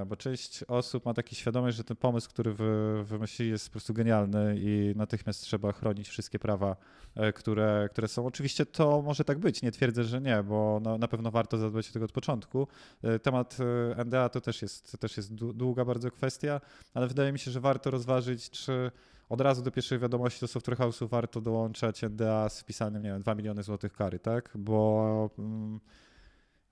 bo 0.06 0.16
część 0.16 0.64
osób 0.64 1.04
ma 1.04 1.14
taki 1.14 1.36
świadomość, 1.36 1.76
że 1.76 1.84
ten 1.84 1.96
pomysł, 1.96 2.28
który 2.28 2.52
wy, 2.52 3.04
wymyślili 3.04 3.50
jest 3.50 3.68
po 3.68 3.72
prostu 3.72 3.94
genialny 3.94 4.54
i 4.58 4.92
natychmiast 4.96 5.40
trzeba 5.40 5.72
chronić 5.72 6.08
wszystkie 6.08 6.38
prawa, 6.38 6.76
e, 7.14 7.32
które, 7.32 7.88
które 7.90 8.08
są. 8.08 8.26
Oczywiście 8.26 8.66
to 8.66 9.02
może 9.02 9.24
tak 9.24 9.38
być, 9.38 9.62
nie 9.62 9.72
twierdzę, 9.72 10.04
że 10.04 10.20
nie, 10.20 10.42
bo 10.42 10.80
na, 10.82 10.98
na 10.98 11.08
pewno 11.08 11.30
warto 11.30 11.58
zadbać 11.58 11.90
o 11.90 11.92
tego 11.92 12.04
od 12.04 12.12
początku. 12.12 12.68
E, 13.02 13.18
temat 13.18 13.56
e, 13.96 14.04
NDA 14.04 14.28
to 14.28 14.40
też 14.40 14.62
jest, 14.62 14.98
też 15.00 15.16
jest 15.16 15.34
długa 15.34 15.84
bardzo 15.84 16.10
kwestia, 16.10 16.60
ale 16.94 17.06
wydaje 17.06 17.32
mi 17.32 17.38
się, 17.38 17.50
że 17.50 17.60
warto 17.60 17.90
rozważyć, 17.90 18.50
czy 18.50 18.90
od 19.28 19.40
razu 19.40 19.62
do 19.62 19.70
pierwszej 19.70 19.98
wiadomości 19.98 20.40
do 20.40 20.48
Software 20.48 20.78
House'u 20.78 21.08
warto 21.08 21.40
dołączać 21.40 22.02
NDA 22.02 22.48
z 22.48 22.60
wpisanym, 22.60 23.02
nie 23.02 23.08
wiem, 23.08 23.22
2 23.22 23.34
miliony 23.34 23.62
złotych 23.62 23.92
kary, 23.92 24.18
tak? 24.18 24.50
Bo... 24.54 25.30
Mm, 25.38 25.80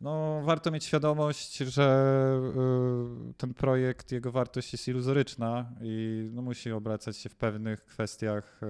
no, 0.05 0.43
warto 0.43 0.71
mieć 0.71 0.85
świadomość, 0.85 1.57
że 1.57 2.41
y, 3.31 3.35
ten 3.35 3.55
projekt, 3.55 4.13
jego 4.13 4.33
wartość 4.33 4.73
jest 4.73 4.89
iluzoryczna 4.89 5.71
i 5.81 6.29
no, 6.33 6.43
musi 6.43 6.73
obracać 6.73 7.17
się 7.17 7.29
w 7.29 7.37
pewnych 7.37 7.87
kwestiach 7.87 8.61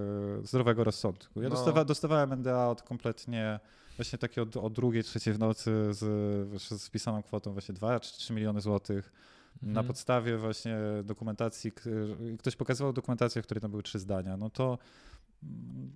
y, 0.42 0.46
zdrowego 0.46 0.84
rozsądku. 0.84 1.42
Ja 1.42 1.48
no. 1.48 1.54
dostawa, 1.54 1.84
dostawałem 1.84 2.32
NDA 2.32 2.68
od 2.68 2.82
kompletnie 2.82 3.60
właśnie 3.96 4.18
takie 4.18 4.42
od, 4.42 4.56
od 4.56 4.72
drugiej, 4.72 5.04
trzeciej 5.04 5.34
w 5.34 5.38
nocy 5.38 5.70
z, 5.90 5.98
z 6.72 6.86
wpisaną 6.86 7.22
kwotą 7.22 7.52
właśnie 7.52 7.74
2 7.74 8.00
czy 8.00 8.12
3 8.12 8.32
miliony 8.32 8.60
złotych. 8.60 9.12
Na 9.62 9.68
mhm. 9.68 9.86
podstawie 9.86 10.38
właśnie 10.38 10.76
dokumentacji, 11.04 11.72
ktoś 12.38 12.56
pokazywał 12.56 12.92
dokumentację, 12.92 13.42
w 13.42 13.44
której 13.44 13.62
tam 13.62 13.70
były 13.70 13.82
trzy 13.82 13.98
zdania, 13.98 14.36
no 14.36 14.50
to 14.50 14.78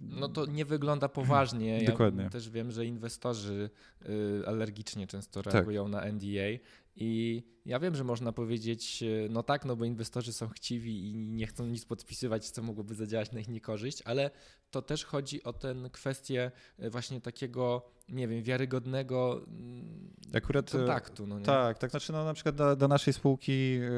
no 0.01 0.29
to 0.29 0.47
nie 0.47 0.65
wygląda 0.65 1.09
poważnie. 1.09 1.85
Dokładnie. 1.85 2.23
Ja 2.23 2.31
też 2.31 2.51
wiem, 2.51 2.71
że 2.71 2.87
inwestorzy 2.87 3.71
y, 4.09 4.43
alergicznie 4.47 5.07
często 5.07 5.43
tak. 5.43 5.55
reagują 5.55 5.91
tak. 5.91 5.93
na 5.93 6.13
NDA 6.13 6.59
i 6.97 7.43
ja 7.69 7.79
wiem, 7.79 7.95
że 7.95 8.05
można 8.05 8.33
powiedzieć, 8.33 9.03
y, 9.03 9.29
no 9.31 9.43
tak, 9.43 9.65
no 9.65 9.77
bo 9.77 9.85
inwestorzy 9.85 10.33
są 10.33 10.49
chciwi 10.49 11.09
i 11.09 11.15
nie 11.15 11.47
chcą 11.47 11.67
nic 11.67 11.85
podpisywać, 11.85 12.51
co 12.51 12.63
mogłoby 12.63 12.95
zadziałać 12.95 13.33
na 13.33 13.41
ich 13.41 13.49
niekorzyść, 13.49 14.03
ale 14.05 14.31
to 14.71 14.83
też 14.83 15.05
chodzi 15.05 15.43
o 15.43 15.53
tę 15.53 15.75
kwestię 15.93 16.51
y, 16.83 16.91
właśnie 16.91 17.21
takiego 17.21 17.83
nie 18.09 18.29
wiem, 18.29 18.43
wiarygodnego 18.43 19.41
mm, 19.49 20.09
Akurat, 20.35 20.75
e, 20.75 20.79
kontaktu. 20.79 21.27
No 21.27 21.41
tak, 21.41 21.79
tak. 21.79 21.91
Znaczy, 21.91 22.13
no, 22.13 22.25
na 22.25 22.35
przykład 22.35 22.55
do, 22.55 22.77
do 22.77 22.89
naszej 22.89 23.13
spółki 23.13 23.81
e, 23.83 23.91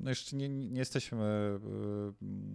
no 0.00 0.10
jeszcze 0.10 0.36
nie, 0.36 0.48
nie 0.48 0.78
jesteśmy 0.78 1.58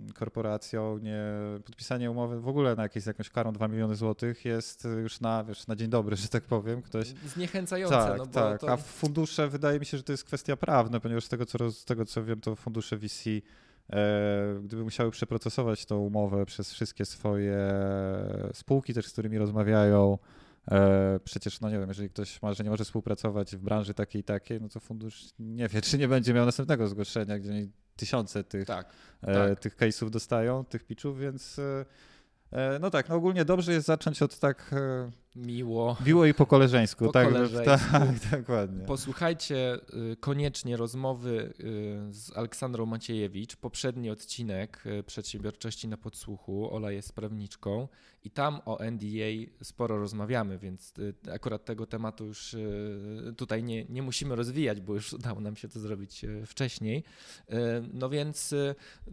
e, 0.08 0.14
korporacją, 0.14 0.98
nie, 0.98 1.24
podpisanie 1.66 2.12
umowy 2.12 2.42
w 2.42 2.48
ogóle 2.48 2.76
na 2.76 2.84
jakieś, 2.84 3.06
jakąś 3.06 3.30
karą 3.30 3.54
2 3.54 3.68
miliony 3.68 3.96
złotych 3.96 4.46
jest 4.46 4.88
już 5.02 5.22
na, 5.22 5.44
wiesz, 5.44 5.68
na 5.68 5.76
dzień 5.76 5.90
dobry, 5.90 6.16
że 6.16 6.28
tak 6.28 6.44
powiem. 6.44 6.82
Ktoś... 6.82 7.08
Zniechęcające. 7.08 7.96
Tak, 7.96 8.18
no 8.18 8.26
tak. 8.26 8.62
To... 8.62 8.72
A 8.72 8.78
fundusze 8.78 9.48
wydaje 9.48 9.80
mi 9.80 9.86
się, 9.86 9.93
że 9.98 10.04
to 10.04 10.14
jest 10.14 10.24
kwestia 10.24 10.58
prawna, 10.58 11.00
ponieważ 11.00 11.26
z 11.26 11.30
tego, 11.30 11.46
co, 11.46 11.72
z 11.72 11.86
tego, 11.86 12.06
co 12.06 12.24
wiem, 12.24 12.42
to 12.42 12.56
fundusze 12.56 12.98
VC 12.98 13.30
gdyby 14.64 14.84
musiały 14.84 15.12
przeprocesować 15.12 15.86
tą 15.86 15.98
umowę 15.98 16.46
przez 16.46 16.74
wszystkie 16.74 17.06
swoje 17.06 17.58
spółki 18.54 18.94
też, 18.94 19.08
z 19.08 19.12
którymi 19.12 19.38
rozmawiają, 19.38 20.18
E, 20.72 21.20
przecież, 21.24 21.62
no 21.62 21.70
nie 21.70 21.80
wiem, 21.80 21.88
jeżeli 21.88 22.10
ktoś 22.10 22.42
ma, 22.42 22.54
że 22.54 22.64
nie 22.64 22.70
może 22.70 22.84
współpracować 22.84 23.56
w 23.56 23.60
branży 23.60 23.94
takiej 23.94 24.22
i 24.22 24.24
takiej, 24.24 24.62
no 24.62 24.70
to 24.70 24.80
fundusz 24.80 25.26
nie 25.40 25.68
wie, 25.68 25.82
czy 25.92 25.98
nie 25.98 26.08
będzie 26.08 26.34
miał 26.34 26.46
następnego 26.46 26.88
zgłoszenia, 26.88 27.40
gdzie 27.40 27.52
oni 27.52 27.72
tysiące 27.96 28.44
tych, 28.44 28.66
tak, 28.66 28.94
e, 29.22 29.34
tak. 29.34 29.60
tych 29.60 29.78
case'ów 29.78 30.10
dostają, 30.10 30.66
tych 30.66 30.84
pitchów, 30.84 31.20
więc 31.20 31.60
e, 32.52 32.80
no 32.80 32.90
tak, 32.90 33.10
no 33.10 33.16
ogólnie 33.16 33.46
dobrze 33.46 33.74
jest 33.74 33.88
zacząć 33.88 34.22
od 34.22 34.40
tak 34.40 34.76
Miło. 35.36 35.98
Miło 36.06 36.26
i 36.26 36.34
po 36.34 36.46
koleżeńsku, 36.46 37.06
po 37.06 37.12
tak, 37.12 37.28
koleżeńsku. 37.28 37.66
tak, 37.92 38.30
dokładnie. 38.32 38.86
Posłuchajcie 38.86 39.80
y, 40.12 40.16
koniecznie 40.16 40.78
rozmowy 40.78 41.54
y, 42.10 42.14
z 42.14 42.38
Aleksandrą 42.38 42.86
Maciejewicz, 42.86 43.56
poprzedni 43.56 44.10
odcinek 44.10 44.84
y, 44.86 45.04
Przedsiębiorczości 45.04 45.88
na 45.88 45.98
podsłuchu, 45.98 46.76
Ola 46.76 46.92
jest 46.92 47.14
prawniczką 47.14 47.88
i 48.24 48.32
tam 48.32 48.62
o 48.66 48.80
NDA 48.92 49.52
sporo 49.64 49.98
rozmawiamy, 49.98 50.58
więc 50.58 50.94
akurat 51.32 51.66
tego 51.66 51.86
tematu 51.86 52.26
już 52.26 52.56
tutaj 53.38 53.64
nie, 53.64 53.86
nie 53.86 54.02
musimy 54.02 54.36
rozwijać, 54.36 54.82
bo 54.82 54.94
już 54.94 55.14
udało 55.14 55.40
nam 55.40 55.56
się 55.56 55.68
to 55.68 55.80
zrobić 55.80 56.26
wcześniej. 56.46 57.04
No 57.94 58.10
więc 58.10 58.56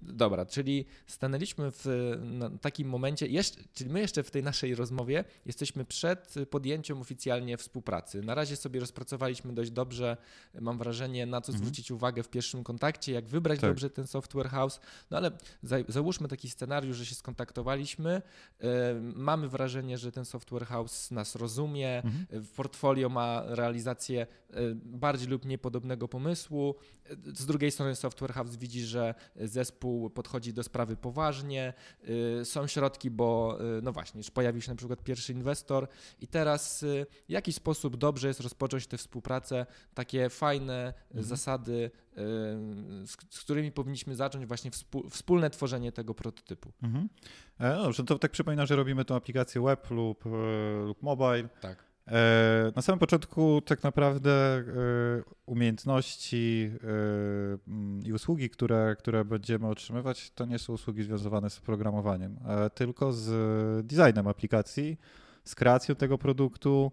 dobra, 0.03 0.47
czyli 0.47 0.87
stanęliśmy 1.07 1.71
w 1.71 2.17
takim 2.61 2.89
momencie, 2.89 3.27
jeszcze, 3.27 3.61
czyli 3.75 3.91
my 3.91 4.01
jeszcze 4.01 4.23
w 4.23 4.31
tej 4.31 4.43
naszej 4.43 4.75
rozmowie 4.75 5.25
jesteśmy 5.47 5.85
przed 5.85 6.10
przed 6.17 6.49
podjęciem 6.51 7.01
oficjalnie 7.01 7.57
współpracy. 7.57 8.23
Na 8.23 8.35
razie 8.35 8.57
sobie 8.57 8.81
rozpracowaliśmy 8.81 9.53
dość 9.53 9.71
dobrze, 9.71 10.17
mam 10.61 10.79
wrażenie, 10.79 11.27
na 11.27 11.41
co 11.41 11.53
mhm. 11.53 11.59
zwrócić 11.59 11.91
uwagę 11.91 12.23
w 12.23 12.29
pierwszym 12.29 12.65
kontakcie, 12.65 13.13
jak 13.13 13.27
wybrać 13.27 13.61
tak. 13.61 13.71
dobrze 13.71 13.91
ten 13.91 14.07
software 14.07 14.49
house. 14.49 14.81
No 15.11 15.17
ale 15.17 15.31
załóżmy 15.89 16.29
taki 16.29 16.51
scenariusz, 16.51 16.97
że 16.97 17.07
się 17.07 17.15
skontaktowaliśmy, 17.15 18.23
e, 18.61 18.95
mamy 19.01 19.49
wrażenie, 19.49 19.99
że 19.99 20.13
ten 20.13 20.25
software 20.25 20.67
house 20.67 21.11
nas 21.11 21.37
rozumie, 21.37 21.97
mhm. 21.97 22.45
w 22.45 22.51
portfolio 22.51 23.09
ma 23.09 23.43
realizację 23.47 24.27
e, 24.51 24.57
bardziej 24.75 25.29
lub 25.29 25.45
mniej 25.45 25.59
podobnego 25.59 26.09
pomysłu. 26.09 26.75
Z 27.35 27.47
drugiej 27.47 27.71
strony 27.71 27.97
software 27.97 28.33
house 28.33 28.57
widzi, 28.57 28.83
że 28.83 29.15
zespół 29.37 30.11
podchodzi 30.11 30.53
do 30.53 30.63
sprawy 30.63 30.97
poważnie, 30.97 31.73
e, 32.41 32.45
są 32.45 32.67
środki, 32.67 33.11
bo 33.11 33.59
no 33.83 33.93
właśnie, 33.93 34.19
już 34.19 34.31
pojawił 34.31 34.63
się 34.63 34.71
na 34.71 34.77
przykład 34.77 35.05
pierwszy 35.05 35.33
inwestor, 35.33 35.89
i 36.21 36.27
teraz 36.27 36.83
y, 36.83 37.07
w 37.29 37.31
jaki 37.31 37.53
sposób 37.53 37.97
dobrze 37.97 38.29
jest 38.29 38.41
rozpocząć 38.41 38.87
tę 38.87 38.99
współpracę, 38.99 39.67
takie 39.95 40.29
fajne 40.29 40.95
mhm. 41.09 41.25
zasady, 41.25 41.73
y, 41.73 42.17
z, 43.07 43.17
z, 43.31 43.41
którymi 43.41 43.73
powinniśmy 43.73 44.15
zacząć 44.15 44.47
właśnie 44.47 44.71
wspólne 45.11 45.51
tworzenie 45.51 45.93
tego 45.93 46.15
prototypu. 46.15 46.73
Mhm. 46.83 47.09
E, 47.59 47.77
no 47.77 47.83
dobrze, 47.83 48.05
to 48.05 48.19
tak 48.19 48.31
przypominam, 48.31 48.67
że 48.67 48.77
robimy 48.77 49.05
tą 49.05 49.15
aplikację 49.15 49.63
web 49.63 49.91
lub, 49.91 50.27
e, 50.27 50.31
lub 50.87 51.03
mobile. 51.03 51.49
Tak. 51.61 51.85
E, 52.09 52.73
na 52.77 52.83
samym 52.83 52.99
początku 52.99 53.61
tak 53.61 53.83
naprawdę 53.83 54.65
umiejętności 55.47 56.71
i 58.05 58.13
usługi, 58.13 58.51
które, 58.51 58.97
które 58.99 59.25
będziemy 59.25 59.67
otrzymywać, 59.67 60.31
to 60.31 60.47
nie 60.47 60.59
są 60.59 60.73
usługi 60.73 61.03
związane 61.03 61.51
z 61.51 61.61
programowaniem, 61.61 62.39
tylko 62.75 63.13
z 63.13 63.87
designem 63.87 64.27
aplikacji, 64.29 64.99
z 65.45 65.55
kreacją 65.55 65.95
tego 65.95 66.19
produktu. 66.19 66.93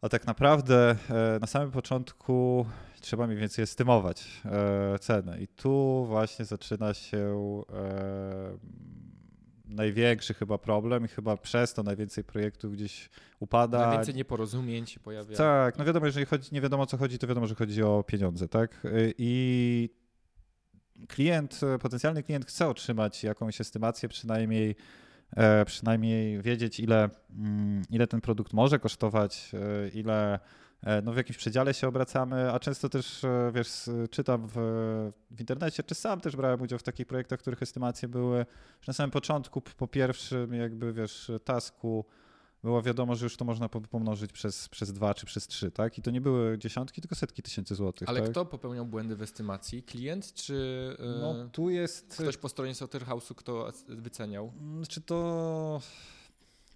A 0.00 0.08
tak 0.08 0.26
naprawdę 0.26 0.96
na 1.40 1.46
samym 1.46 1.70
początku 1.70 2.66
trzeba 3.00 3.26
mniej 3.26 3.38
więcej 3.38 3.62
estymować 3.62 4.42
cenę. 5.00 5.40
I 5.40 5.48
tu 5.48 6.04
właśnie 6.08 6.44
zaczyna 6.44 6.94
się 6.94 7.62
największy 9.64 10.34
chyba 10.34 10.58
problem 10.58 11.04
i 11.04 11.08
chyba 11.08 11.36
przez 11.36 11.74
to 11.74 11.82
najwięcej 11.82 12.24
projektów 12.24 12.72
gdzieś 12.72 13.10
upada. 13.40 13.86
Najwięcej 13.86 14.14
nieporozumień 14.14 14.86
się 14.86 15.00
pojawia. 15.00 15.36
Tak, 15.36 15.78
no 15.78 15.84
wiadomo, 15.84 16.06
jeżeli 16.06 16.26
chodzi, 16.26 16.48
nie 16.52 16.60
wiadomo 16.60 16.82
o 16.82 16.86
co 16.86 16.96
chodzi, 16.96 17.18
to 17.18 17.26
wiadomo, 17.26 17.46
że 17.46 17.54
chodzi 17.54 17.82
o 17.82 18.04
pieniądze, 18.06 18.48
tak? 18.48 18.86
I 19.18 19.90
klient, 21.08 21.60
potencjalny 21.80 22.22
klient 22.22 22.46
chce 22.46 22.68
otrzymać 22.68 23.24
jakąś 23.24 23.60
estymację, 23.60 24.08
przynajmniej 24.08 24.70
e, 24.70 24.74
przynajmniej 25.66 26.42
wiedzieć, 26.42 26.80
ile, 26.80 27.10
mm, 27.30 27.82
ile 27.90 28.06
ten 28.06 28.20
produkt 28.20 28.52
może 28.52 28.78
kosztować, 28.78 29.50
e, 29.54 29.88
ile 29.88 30.38
E, 30.82 31.02
no 31.02 31.12
w 31.12 31.16
jakimś 31.16 31.36
przedziale 31.36 31.74
się 31.74 31.88
obracamy, 31.88 32.52
a 32.52 32.58
często 32.58 32.88
też, 32.88 33.24
e, 33.24 33.50
wiesz, 33.54 33.90
czytam 34.10 34.46
w, 34.46 34.52
w 35.30 35.40
internecie, 35.40 35.82
czy 35.82 35.94
sam 35.94 36.20
też 36.20 36.36
brałem 36.36 36.62
udział 36.62 36.78
w 36.78 36.82
takich 36.82 37.06
projektach, 37.06 37.40
których 37.40 37.62
estymacje 37.62 38.08
były, 38.08 38.38
że 38.80 38.86
na 38.86 38.92
samym 38.92 39.10
początku, 39.10 39.60
po 39.60 39.88
pierwszym 39.88 40.54
jakby, 40.54 40.92
wiesz, 40.92 41.30
tasku 41.44 42.04
było 42.66 42.82
wiadomo, 42.82 43.14
że 43.14 43.26
już 43.26 43.36
to 43.36 43.44
można 43.44 43.68
pomnożyć 43.68 44.32
przez, 44.32 44.68
przez 44.68 44.92
dwa 44.92 45.14
czy 45.14 45.26
przez 45.26 45.46
trzy, 45.46 45.70
tak? 45.70 45.98
I 45.98 46.02
to 46.02 46.10
nie 46.10 46.20
były 46.20 46.58
dziesiątki, 46.58 47.00
tylko 47.00 47.14
setki 47.14 47.42
tysięcy 47.42 47.74
złotych. 47.74 48.08
Ale 48.08 48.20
tak? 48.20 48.30
kto 48.30 48.44
popełniał 48.44 48.86
błędy 48.86 49.16
w 49.16 49.22
estymacji? 49.22 49.82
Klient 49.82 50.34
czy 50.34 50.56
e, 50.98 51.20
no, 51.20 51.48
tu 51.52 51.70
jest... 51.70 52.08
ktoś 52.08 52.36
po 52.36 52.48
stronie 52.48 52.72
Soterhouse'u, 52.72 53.34
kto 53.34 53.72
wyceniał? 53.88 54.52
Czy 54.88 55.00
to 55.00 55.80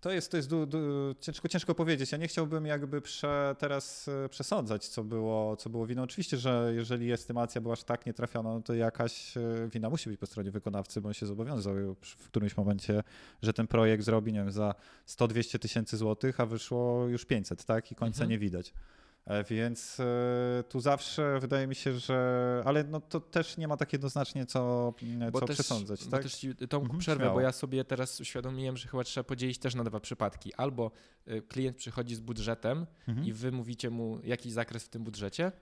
to 0.01 0.11
jest, 0.11 0.31
to 0.31 0.37
jest 0.37 0.49
du, 0.49 0.67
du, 0.67 0.79
ciężko, 1.21 1.49
ciężko 1.49 1.75
powiedzieć. 1.75 2.13
Ja 2.13 2.19
nie 2.19 2.29
chciałbym 2.29 2.67
jakby 2.67 3.01
prze, 3.01 3.57
teraz 3.59 4.09
e, 4.09 4.29
przesądzać, 4.29 4.89
co 4.89 5.05
było, 5.05 5.57
co 5.57 5.71
było 5.71 5.87
winą. 5.87 6.03
Oczywiście, 6.03 6.37
że 6.37 6.73
jeżeli 6.75 7.13
estymacja 7.13 7.61
była 7.61 7.73
aż 7.73 7.85
tak 7.85 8.07
nietrafiona, 8.07 8.55
no 8.55 8.63
to 8.63 8.75
jakaś 8.75 9.37
e, 9.37 9.41
wina 9.73 9.91
musi 9.91 10.11
być 10.11 10.21
po 10.21 10.27
stronie 10.27 10.51
wykonawcy, 10.51 11.01
bo 11.01 11.09
on 11.09 11.15
się 11.15 11.27
zobowiązał 11.27 11.75
w 12.01 12.29
którymś 12.29 12.57
momencie, 12.57 13.03
że 13.43 13.53
ten 13.53 13.67
projekt 13.67 14.05
zrobi, 14.05 14.33
nie 14.33 14.39
wiem, 14.39 14.53
za 14.53 14.75
100-200 15.09 15.59
tysięcy 15.59 15.97
złotych, 15.97 16.41
a 16.41 16.47
wyszło 16.47 17.07
już 17.07 17.25
500, 17.25 17.65
tak? 17.65 17.93
I 17.93 17.95
końca 17.95 18.17
mhm. 18.17 18.31
nie 18.31 18.39
widać. 18.39 18.73
E, 19.27 19.45
więc 19.45 20.01
e, 20.01 20.65
tu 20.69 20.81
zawsze 20.81 21.39
wydaje 21.41 21.67
mi 21.67 21.75
się, 21.75 21.99
że. 21.99 22.63
Ale 22.67 22.85
no 22.85 23.01
to 23.01 23.21
też 23.21 23.57
nie 23.57 23.69
ma 23.69 23.77
tak 23.77 23.93
jednoznacznie 23.93 24.47
co, 24.47 24.95
mm, 25.03 25.33
co 25.33 25.41
też, 25.41 25.57
przesądzać. 25.57 26.05
Bo 26.05 26.11
tak? 26.11 26.23
też 26.23 26.35
ci 26.35 26.55
Tomku 26.55 26.77
mhm, 26.77 27.01
przerwę, 27.01 27.25
śmiało. 27.25 27.35
bo 27.35 27.41
ja 27.41 27.53
sobie 27.53 27.85
teraz 27.85 28.21
uświadomiłem, 28.21 28.77
że 28.77 28.89
chyba 28.89 29.05
trzeba 29.05 29.25
podzielić 29.25 29.59
też 29.59 29.75
na 29.75 29.85
dwa 29.85 30.01
przypadki. 30.01 30.55
Albo 30.55 30.91
e, 31.27 31.41
klient 31.41 31.77
przychodzi 31.77 32.15
z 32.15 32.21
budżetem 32.21 32.87
mhm. 33.09 33.27
i 33.27 33.33
wy 33.33 33.53
mówicie 33.53 33.91
mu 33.91 34.21
jakiś 34.25 34.53
zakres 34.53 34.85
w 34.85 34.89
tym 34.89 35.05
budżecie, 35.05 35.53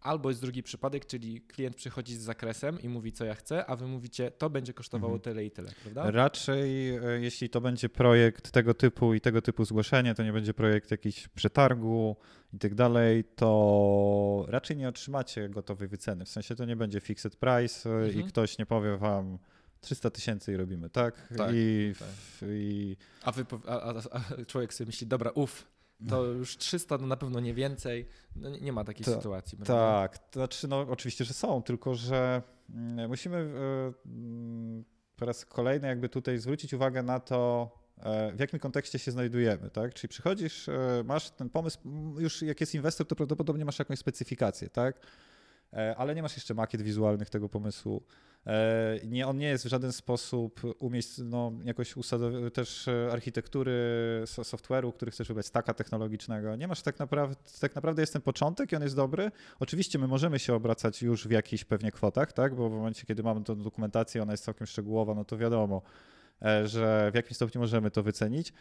Albo 0.00 0.28
jest 0.28 0.40
drugi 0.40 0.62
przypadek, 0.62 1.06
czyli 1.06 1.40
klient 1.40 1.76
przychodzi 1.76 2.14
z 2.14 2.20
zakresem 2.20 2.80
i 2.80 2.88
mówi, 2.88 3.12
co 3.12 3.24
ja 3.24 3.34
chcę, 3.34 3.66
a 3.66 3.76
wy 3.76 3.86
mówicie, 3.86 4.30
to 4.30 4.50
będzie 4.50 4.72
kosztowało 4.72 5.14
mhm. 5.14 5.22
tyle 5.22 5.44
i 5.44 5.50
tyle, 5.50 5.72
prawda? 5.82 6.10
Raczej, 6.10 6.96
e, 6.96 7.20
jeśli 7.20 7.50
to 7.50 7.60
będzie 7.60 7.88
projekt 7.88 8.50
tego 8.50 8.74
typu 8.74 9.14
i 9.14 9.20
tego 9.20 9.42
typu 9.42 9.64
zgłoszenie, 9.64 10.14
to 10.14 10.22
nie 10.22 10.32
będzie 10.32 10.54
projekt 10.54 10.90
jakiś 10.90 11.28
przetargu 11.28 12.16
i 12.52 12.58
tak 12.58 12.74
dalej, 12.74 13.24
to 13.24 14.46
raczej 14.48 14.76
nie 14.76 14.88
otrzymacie 14.88 15.48
gotowej 15.48 15.88
wyceny. 15.88 16.24
W 16.24 16.28
sensie 16.28 16.54
to 16.54 16.64
nie 16.64 16.76
będzie 16.76 17.00
fixed 17.00 17.36
price 17.36 17.90
e, 17.90 17.92
mhm. 17.92 18.20
i 18.20 18.24
ktoś 18.24 18.58
nie 18.58 18.66
powie 18.66 18.96
wam, 18.96 19.38
300 19.80 20.10
tysięcy 20.10 20.52
i 20.52 20.56
robimy, 20.56 20.90
tak? 20.90 21.28
tak, 21.36 21.50
I, 21.54 21.92
tak. 21.98 22.08
I... 22.48 22.96
A, 23.22 23.32
wy, 23.32 23.46
a, 23.66 23.80
a, 23.80 23.94
a, 24.10 24.44
człowiek 24.44 24.74
sobie 24.74 24.86
myśli, 24.86 25.06
dobra, 25.06 25.30
uff, 25.30 25.66
to 26.08 26.24
już 26.24 26.56
300 26.56 26.98
to 26.98 27.06
na 27.06 27.16
pewno 27.16 27.40
nie 27.40 27.54
więcej. 27.54 28.08
No 28.36 28.48
nie, 28.48 28.72
ma 28.72 28.84
takiej 28.84 29.04
Ta, 29.04 29.12
sytuacji. 29.12 29.58
Prawda? 29.58 29.74
Tak, 29.74 30.18
to 30.18 30.40
znaczy, 30.40 30.68
no 30.68 30.80
oczywiście, 30.80 31.24
że 31.24 31.34
są, 31.34 31.62
tylko 31.62 31.94
że 31.94 32.42
mm, 32.70 33.08
musimy 33.08 33.36
mm, 33.36 34.84
po 35.16 35.26
raz 35.26 35.44
kolejny 35.44 35.88
jakby 35.88 36.08
tutaj 36.08 36.38
zwrócić 36.38 36.74
uwagę 36.74 37.02
na 37.02 37.20
to, 37.20 37.70
e, 37.98 38.32
w 38.32 38.40
jakim 38.40 38.58
kontekście 38.58 38.98
się 38.98 39.10
znajdujemy, 39.10 39.70
tak? 39.70 39.94
Czyli 39.94 40.08
przychodzisz, 40.08 40.68
e, 40.68 41.02
masz 41.04 41.30
ten 41.30 41.50
pomysł, 41.50 41.78
już 42.18 42.42
jak 42.42 42.60
jest 42.60 42.74
inwestor, 42.74 43.06
to 43.06 43.16
prawdopodobnie 43.16 43.64
masz 43.64 43.78
jakąś 43.78 43.98
specyfikację, 43.98 44.70
tak? 44.70 45.00
E, 45.72 45.96
ale 45.96 46.14
nie 46.14 46.22
masz 46.22 46.36
jeszcze 46.36 46.54
makiet 46.54 46.82
wizualnych 46.82 47.30
tego 47.30 47.48
pomysłu. 47.48 48.02
E, 48.46 48.98
nie, 49.06 49.26
on 49.26 49.38
nie 49.38 49.48
jest 49.48 49.64
w 49.64 49.68
żaden 49.68 49.92
sposób 49.92 50.60
umieść, 50.78 51.18
no, 51.18 51.52
jakoś 51.64 51.94
też 52.52 52.88
architektury 53.12 53.72
software'u, 54.26 54.92
który 54.92 55.10
chcesz 55.10 55.28
wybrać, 55.28 55.46
staka 55.46 55.74
technologicznego. 55.74 56.56
Nie 56.56 56.68
masz 56.68 56.82
tak 56.82 56.98
naprawdę, 56.98 57.36
tak 57.60 57.74
naprawdę 57.74 58.02
jest 58.02 58.12
ten 58.12 58.22
początek 58.22 58.72
i 58.72 58.76
on 58.76 58.82
jest 58.82 58.96
dobry. 58.96 59.30
Oczywiście 59.60 59.98
my 59.98 60.08
możemy 60.08 60.38
się 60.38 60.54
obracać 60.54 61.02
już 61.02 61.28
w 61.28 61.30
jakichś 61.30 61.64
pewnie 61.64 61.92
kwotach, 61.92 62.32
tak? 62.32 62.54
bo 62.54 62.70
w 62.70 62.72
momencie, 62.72 63.06
kiedy 63.06 63.22
mamy 63.22 63.44
tę 63.44 63.56
dokumentację, 63.56 64.22
ona 64.22 64.32
jest 64.32 64.44
całkiem 64.44 64.66
szczegółowa, 64.66 65.14
no 65.14 65.24
to 65.24 65.36
wiadomo, 65.36 65.82
E, 65.82 66.15
że 66.64 67.10
w 67.12 67.14
jakim 67.14 67.34
stopniu 67.34 67.60
możemy 67.60 67.90
to 67.90 68.02
wycenić, 68.02 68.52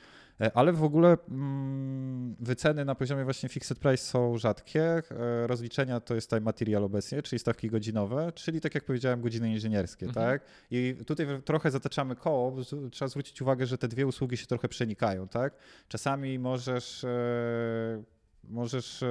e, 0.41 0.51
ale 0.57 0.73
w 0.73 0.83
ogóle 0.83 1.17
mm, 1.29 2.35
wyceny 2.39 2.85
na 2.85 2.95
poziomie 2.95 3.23
właśnie 3.23 3.49
fixed 3.49 3.79
price 3.79 4.03
są 4.03 4.38
rzadkie. 4.38 4.83
E, 4.83 5.47
rozliczenia 5.47 5.99
to 5.99 6.15
jest 6.15 6.29
time 6.29 6.41
material 6.41 6.83
obecnie, 6.83 7.21
czyli 7.21 7.39
stawki 7.39 7.69
godzinowe, 7.69 8.31
czyli 8.31 8.61
tak 8.61 8.75
jak 8.75 8.83
powiedziałem, 8.83 9.21
godziny 9.21 9.51
inżynierskie, 9.51 10.05
mhm. 10.05 10.27
tak? 10.27 10.41
I 10.71 10.95
tutaj 11.07 11.27
trochę 11.45 11.71
zataczamy 11.71 12.15
koło, 12.15 12.51
bo 12.51 12.61
trzeba 12.89 13.09
zwrócić 13.09 13.41
uwagę, 13.41 13.65
że 13.65 13.77
te 13.77 13.88
dwie 13.88 14.07
usługi 14.07 14.38
się 14.38 14.45
trochę 14.45 14.67
przenikają, 14.67 15.27
tak? 15.27 15.53
Czasami 15.88 16.39
możesz 16.39 17.05
możesz 18.49 19.03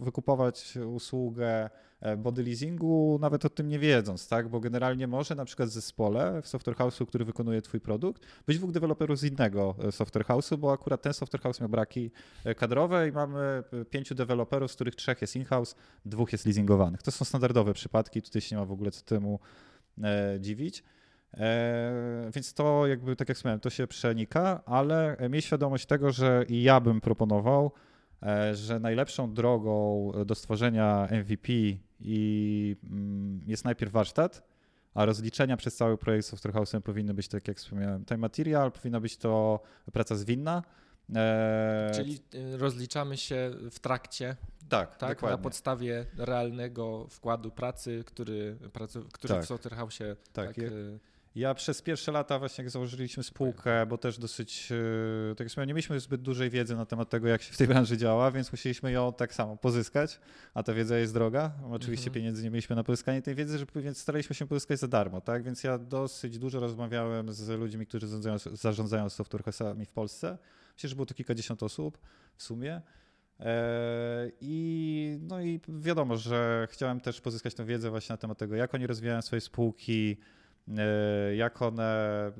wykupować 0.00 0.78
usługę 0.86 1.70
E, 2.00 2.16
body 2.16 2.42
leasingu, 2.42 3.18
nawet 3.20 3.44
o 3.44 3.48
tym 3.48 3.68
nie 3.68 3.78
wiedząc, 3.78 4.28
tak? 4.28 4.48
Bo 4.48 4.60
generalnie 4.60 5.06
może 5.06 5.34
na 5.34 5.44
przykład 5.44 5.68
w 5.68 5.72
zespole, 5.72 6.42
w 6.42 6.48
software 6.48 6.76
house'u, 6.76 7.06
który 7.06 7.24
wykonuje 7.24 7.62
twój 7.62 7.80
produkt, 7.80 8.22
być 8.46 8.58
dwóch 8.58 8.72
deweloperów 8.72 9.18
z 9.18 9.24
innego 9.24 9.74
e, 9.84 9.92
software 9.92 10.24
house'u, 10.24 10.56
bo 10.56 10.72
akurat 10.72 11.02
ten 11.02 11.12
software 11.12 11.42
house 11.42 11.60
miał 11.60 11.68
braki 11.68 12.10
e, 12.44 12.54
kadrowe 12.54 13.08
i 13.08 13.12
mamy 13.12 13.62
pięciu 13.90 14.14
deweloperów, 14.14 14.72
z 14.72 14.74
których 14.74 14.94
trzech 14.96 15.20
jest 15.20 15.36
in-house, 15.36 15.74
dwóch 16.04 16.32
jest 16.32 16.46
leasingowanych. 16.46 17.02
To 17.02 17.10
są 17.10 17.24
standardowe 17.24 17.72
przypadki, 17.72 18.22
tutaj 18.22 18.42
się 18.42 18.56
nie 18.56 18.60
ma 18.60 18.66
w 18.66 18.72
ogóle 18.72 18.90
co 18.90 19.04
temu 19.04 19.40
e, 20.02 20.36
dziwić. 20.40 20.84
E, 21.34 22.30
więc 22.34 22.54
to 22.54 22.86
jakby, 22.86 23.16
tak 23.16 23.28
jak 23.28 23.36
wspomniałem, 23.36 23.60
to 23.60 23.70
się 23.70 23.86
przenika, 23.86 24.62
ale 24.66 25.16
miej 25.30 25.42
świadomość 25.42 25.86
tego, 25.86 26.12
że 26.12 26.44
i 26.48 26.62
ja 26.62 26.80
bym 26.80 27.00
proponował, 27.00 27.72
E, 27.72 27.89
że 28.52 28.80
najlepszą 28.80 29.34
drogą 29.34 30.12
do 30.26 30.34
stworzenia 30.34 31.08
MVP 31.10 31.52
i 32.00 32.76
mm, 32.84 33.40
jest 33.46 33.64
najpierw 33.64 33.92
warsztat, 33.92 34.42
a 34.94 35.04
rozliczenia 35.04 35.56
przez 35.56 35.76
cały 35.76 35.98
projekt 35.98 36.26
Software 36.26 36.54
House 36.54 36.72
powinny 36.84 37.14
być, 37.14 37.28
tak 37.28 37.48
jak 37.48 37.56
wspomniałem, 37.56 38.04
time 38.04 38.18
material, 38.18 38.72
powinna 38.72 39.00
być 39.00 39.16
to 39.16 39.60
praca 39.92 40.16
zwinna. 40.16 40.62
E, 41.14 41.90
Czyli 41.94 42.20
y, 42.34 42.58
rozliczamy 42.58 43.16
się 43.16 43.50
w 43.70 43.78
trakcie. 43.78 44.36
Tak, 44.68 44.96
tak 44.96 45.16
dokładnie. 45.16 45.36
na 45.36 45.42
podstawie 45.42 46.06
realnego 46.16 47.06
wkładu 47.10 47.50
pracy, 47.50 48.04
który, 48.06 48.56
który 49.12 49.34
tak. 49.34 49.44
w 49.44 49.46
Software 49.46 49.74
House 49.74 49.98
tak, 50.32 50.46
tak 50.46 50.56
ja 51.34 51.54
przez 51.54 51.82
pierwsze 51.82 52.12
lata 52.12 52.38
właśnie 52.38 52.64
jak 52.64 52.70
założyliśmy 52.70 53.22
spółkę, 53.22 53.86
bo 53.86 53.98
też 53.98 54.18
dosyć, 54.18 54.72
e, 54.72 55.34
tak 55.34 55.56
jak 55.56 55.66
nie 55.66 55.74
mieliśmy 55.74 56.00
zbyt 56.00 56.22
dużej 56.22 56.50
wiedzy 56.50 56.76
na 56.76 56.86
temat 56.86 57.10
tego, 57.10 57.28
jak 57.28 57.42
się 57.42 57.52
w 57.52 57.56
tej 57.56 57.66
branży 57.66 57.96
działa, 57.96 58.30
więc 58.30 58.52
musieliśmy 58.52 58.92
ją 58.92 59.12
tak 59.12 59.34
samo 59.34 59.56
pozyskać, 59.56 60.20
a 60.54 60.62
ta 60.62 60.74
wiedza 60.74 60.98
jest 60.98 61.14
droga. 61.14 61.52
Oczywiście 61.70 62.06
mhm. 62.06 62.14
pieniędzy 62.14 62.42
nie 62.42 62.50
mieliśmy 62.50 62.76
na 62.76 62.84
pozyskanie 62.84 63.22
tej 63.22 63.34
wiedzy, 63.34 63.66
więc 63.76 63.98
staraliśmy 63.98 64.34
się 64.34 64.46
pozyskać 64.46 64.78
za 64.78 64.88
darmo, 64.88 65.20
tak? 65.20 65.42
Więc 65.42 65.64
ja 65.64 65.78
dosyć 65.78 66.38
dużo 66.38 66.60
rozmawiałem 66.60 67.32
z 67.32 67.48
ludźmi, 67.48 67.86
którzy 67.86 68.06
zarządzają, 68.06 68.56
zarządzają 68.56 69.08
software 69.08 69.42
house'ami 69.42 69.84
w 69.86 69.92
Polsce. 69.92 70.38
Myślę, 70.74 70.88
że 70.88 70.96
było 70.96 71.06
to 71.06 71.14
kilkadziesiąt 71.14 71.62
osób 71.62 71.98
w 72.36 72.42
sumie. 72.42 72.82
E, 73.40 74.30
I, 74.40 75.18
no 75.20 75.40
i 75.40 75.60
wiadomo, 75.68 76.16
że 76.16 76.68
chciałem 76.70 77.00
też 77.00 77.20
pozyskać 77.20 77.54
tę 77.54 77.64
wiedzę 77.64 77.90
właśnie 77.90 78.12
na 78.12 78.16
temat 78.16 78.38
tego, 78.38 78.56
jak 78.56 78.74
oni 78.74 78.86
rozwijają 78.86 79.22
swoje 79.22 79.40
spółki, 79.40 80.16
jak 81.36 81.62
one, 81.62 82.32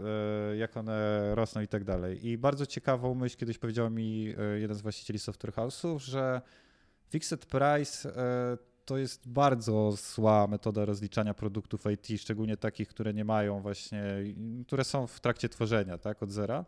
e, 0.53 0.57
jak 0.57 0.77
one 0.77 1.35
rosną 1.35 1.61
i 1.61 1.69
tak 1.69 1.85
dalej. 1.85 2.27
I 2.27 2.39
bardzo 2.39 2.67
ciekawą 2.67 3.15
myśl 3.15 3.37
kiedyś 3.37 3.59
powiedział 3.59 3.91
mi 3.91 4.35
e, 4.39 4.61
jeden 4.61 4.77
z 4.77 4.83
właścicieli 4.83 5.19
software 5.19 5.55
house'ów, 5.55 5.99
że 5.99 6.41
fixed 7.11 7.47
price 7.47 8.13
to 8.85 8.99
jest 8.99 9.29
bardzo 9.29 9.93
zła 9.93 10.47
metoda 10.47 10.85
rozliczania 10.85 11.35
produktów 11.35 11.85
IT, 11.93 12.21
szczególnie 12.21 12.57
takich, 12.57 12.89
które 12.89 13.15
nie 13.15 13.25
mają 13.25 13.61
właśnie, 13.61 14.05
które 14.67 14.85
są 14.85 15.07
w 15.07 15.21
trakcie 15.21 15.49
tworzenia, 15.49 15.99
tak, 15.99 16.23
od 16.23 16.31
zera. 16.31 16.65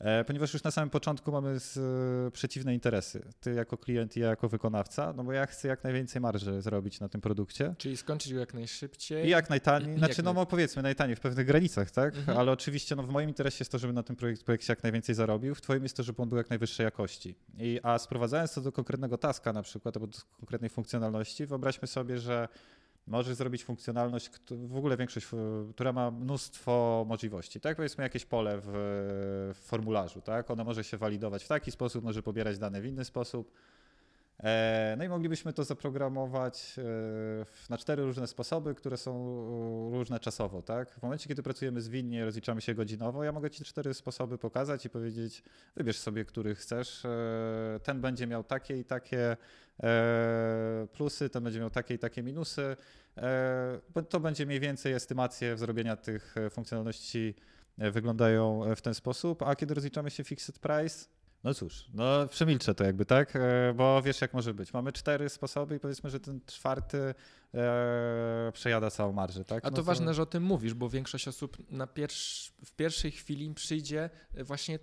E, 0.00 0.24
ponieważ 0.24 0.52
już 0.52 0.62
na 0.62 0.70
samym 0.70 0.90
początku 0.90 1.32
mamy 1.32 1.60
z, 1.60 1.76
e, 1.76 2.30
przeciwne 2.30 2.74
interesy. 2.74 3.22
Ty 3.40 3.54
jako 3.54 3.78
klient 3.78 4.16
i 4.16 4.20
ja 4.20 4.28
jako 4.28 4.48
wykonawca, 4.48 5.12
no 5.12 5.24
bo 5.24 5.32
ja 5.32 5.46
chcę 5.46 5.68
jak 5.68 5.84
najwięcej 5.84 6.20
marży 6.20 6.62
zrobić 6.62 7.00
na 7.00 7.08
tym 7.08 7.20
produkcie. 7.20 7.74
Czyli 7.78 7.96
skończyć 7.96 8.34
go 8.34 8.40
jak 8.40 8.54
najszybciej. 8.54 9.26
I 9.26 9.30
jak 9.30 9.50
najtaniej, 9.50 9.98
znaczy 9.98 10.14
jak 10.16 10.24
no 10.24 10.32
naj... 10.32 10.46
powiedzmy 10.46 10.82
najtaniej 10.82 11.16
w 11.16 11.20
pewnych 11.20 11.46
granicach, 11.46 11.90
tak? 11.90 12.16
Mhm. 12.16 12.38
Ale 12.38 12.52
oczywiście 12.52 12.96
no, 12.96 13.02
w 13.02 13.08
moim 13.08 13.28
interesie 13.28 13.56
jest 13.60 13.72
to, 13.72 13.78
żeby 13.78 13.92
na 13.92 14.02
tym 14.02 14.16
projekt, 14.16 14.44
projekcie 14.44 14.72
jak 14.72 14.82
najwięcej 14.82 15.14
zarobił, 15.14 15.54
w 15.54 15.60
twoim 15.60 15.82
jest 15.82 15.96
to, 15.96 16.02
żeby 16.02 16.22
on 16.22 16.28
był 16.28 16.38
jak 16.38 16.50
najwyższej 16.50 16.84
jakości. 16.84 17.34
I, 17.58 17.80
a 17.82 17.98
sprowadzając 17.98 18.54
to 18.54 18.60
do 18.60 18.72
konkretnego 18.72 19.18
taska 19.18 19.52
na 19.52 19.62
przykład, 19.62 19.96
albo 19.96 20.06
do 20.06 20.18
konkretnej 20.36 20.70
funkcjonalności, 20.70 21.46
wyobraźmy 21.46 21.88
sobie, 21.88 22.18
że 22.18 22.48
możesz 23.06 23.34
zrobić 23.34 23.64
funkcjonalność, 23.64 24.30
w 24.50 24.76
ogóle 24.76 24.96
większość, 24.96 25.26
która 25.74 25.92
ma 25.92 26.10
mnóstwo 26.10 27.04
możliwości. 27.08 27.60
Tak, 27.60 27.76
powiedzmy 27.76 28.04
jakieś 28.04 28.26
pole 28.26 28.60
w, 28.62 28.68
w 29.54 29.66
formularzu, 29.66 30.20
tak? 30.20 30.50
Ono 30.50 30.64
może 30.64 30.84
się 30.84 30.96
walidować 30.96 31.44
w 31.44 31.48
taki 31.48 31.70
sposób, 31.70 32.04
może 32.04 32.22
pobierać 32.22 32.58
dane 32.58 32.80
w 32.80 32.86
inny 32.86 33.04
sposób. 33.04 33.52
E, 34.42 34.94
no 34.98 35.04
i 35.04 35.08
moglibyśmy 35.08 35.52
to 35.52 35.64
zaprogramować 35.64 36.76
e, 36.78 36.82
na 37.70 37.78
cztery 37.78 38.02
różne 38.02 38.26
sposoby, 38.26 38.74
które 38.74 38.96
są 38.96 39.12
e, 39.92 39.98
różne 39.98 40.20
czasowo. 40.20 40.62
Tak? 40.62 40.90
W 40.90 41.02
momencie, 41.02 41.28
kiedy 41.28 41.42
pracujemy 41.42 41.80
zwinnie, 41.80 42.24
rozliczamy 42.24 42.60
się 42.60 42.74
godzinowo, 42.74 43.24
ja 43.24 43.32
mogę 43.32 43.50
Ci 43.50 43.64
cztery 43.64 43.94
sposoby 43.94 44.38
pokazać 44.38 44.86
i 44.86 44.90
powiedzieć, 44.90 45.42
wybierz 45.76 45.98
sobie, 45.98 46.24
który 46.24 46.54
chcesz. 46.54 47.02
Ten 47.82 48.00
będzie 48.00 48.26
miał 48.26 48.44
takie 48.44 48.78
i 48.78 48.84
takie 48.84 49.36
plusy, 50.92 51.30
ten 51.30 51.44
będzie 51.44 51.60
miał 51.60 51.70
takie 51.70 51.94
i 51.94 51.98
takie 51.98 52.22
minusy. 52.22 52.76
To 54.08 54.20
będzie 54.20 54.46
mniej 54.46 54.60
więcej 54.60 54.92
estymacje 54.92 55.56
zrobienia 55.56 55.96
tych 55.96 56.34
funkcjonalności 56.50 57.34
wyglądają 57.78 58.74
w 58.76 58.80
ten 58.80 58.94
sposób, 58.94 59.42
a 59.42 59.56
kiedy 59.56 59.74
rozliczamy 59.74 60.10
się 60.10 60.24
fixed 60.24 60.58
price, 60.58 61.06
no 61.44 61.54
cóż, 61.54 61.84
no 61.94 62.26
przemilczę 62.28 62.74
to 62.74 62.84
jakby, 62.84 63.04
tak? 63.04 63.36
E, 63.36 63.74
bo 63.76 64.02
wiesz 64.02 64.20
jak 64.20 64.34
może 64.34 64.54
być. 64.54 64.72
Mamy 64.72 64.92
cztery 64.92 65.28
sposoby 65.28 65.76
i 65.76 65.80
powiedzmy, 65.80 66.10
że 66.10 66.20
ten 66.20 66.40
czwarty 66.46 67.14
e, 67.54 68.52
przejada 68.52 68.90
całą 68.90 69.12
marżę, 69.12 69.44
tak? 69.44 69.64
A 69.64 69.68
to, 69.68 69.70
no 69.70 69.76
to 69.76 69.82
ważne, 69.82 70.14
że 70.14 70.22
o 70.22 70.26
tym 70.26 70.42
mówisz, 70.42 70.74
bo 70.74 70.88
większość 70.88 71.28
osób 71.28 71.70
na 71.70 71.86
pierwsz, 71.86 72.52
w 72.64 72.72
pierwszej 72.72 73.10
chwili 73.10 73.54
przyjdzie 73.54 74.10
właśnie 74.34 74.78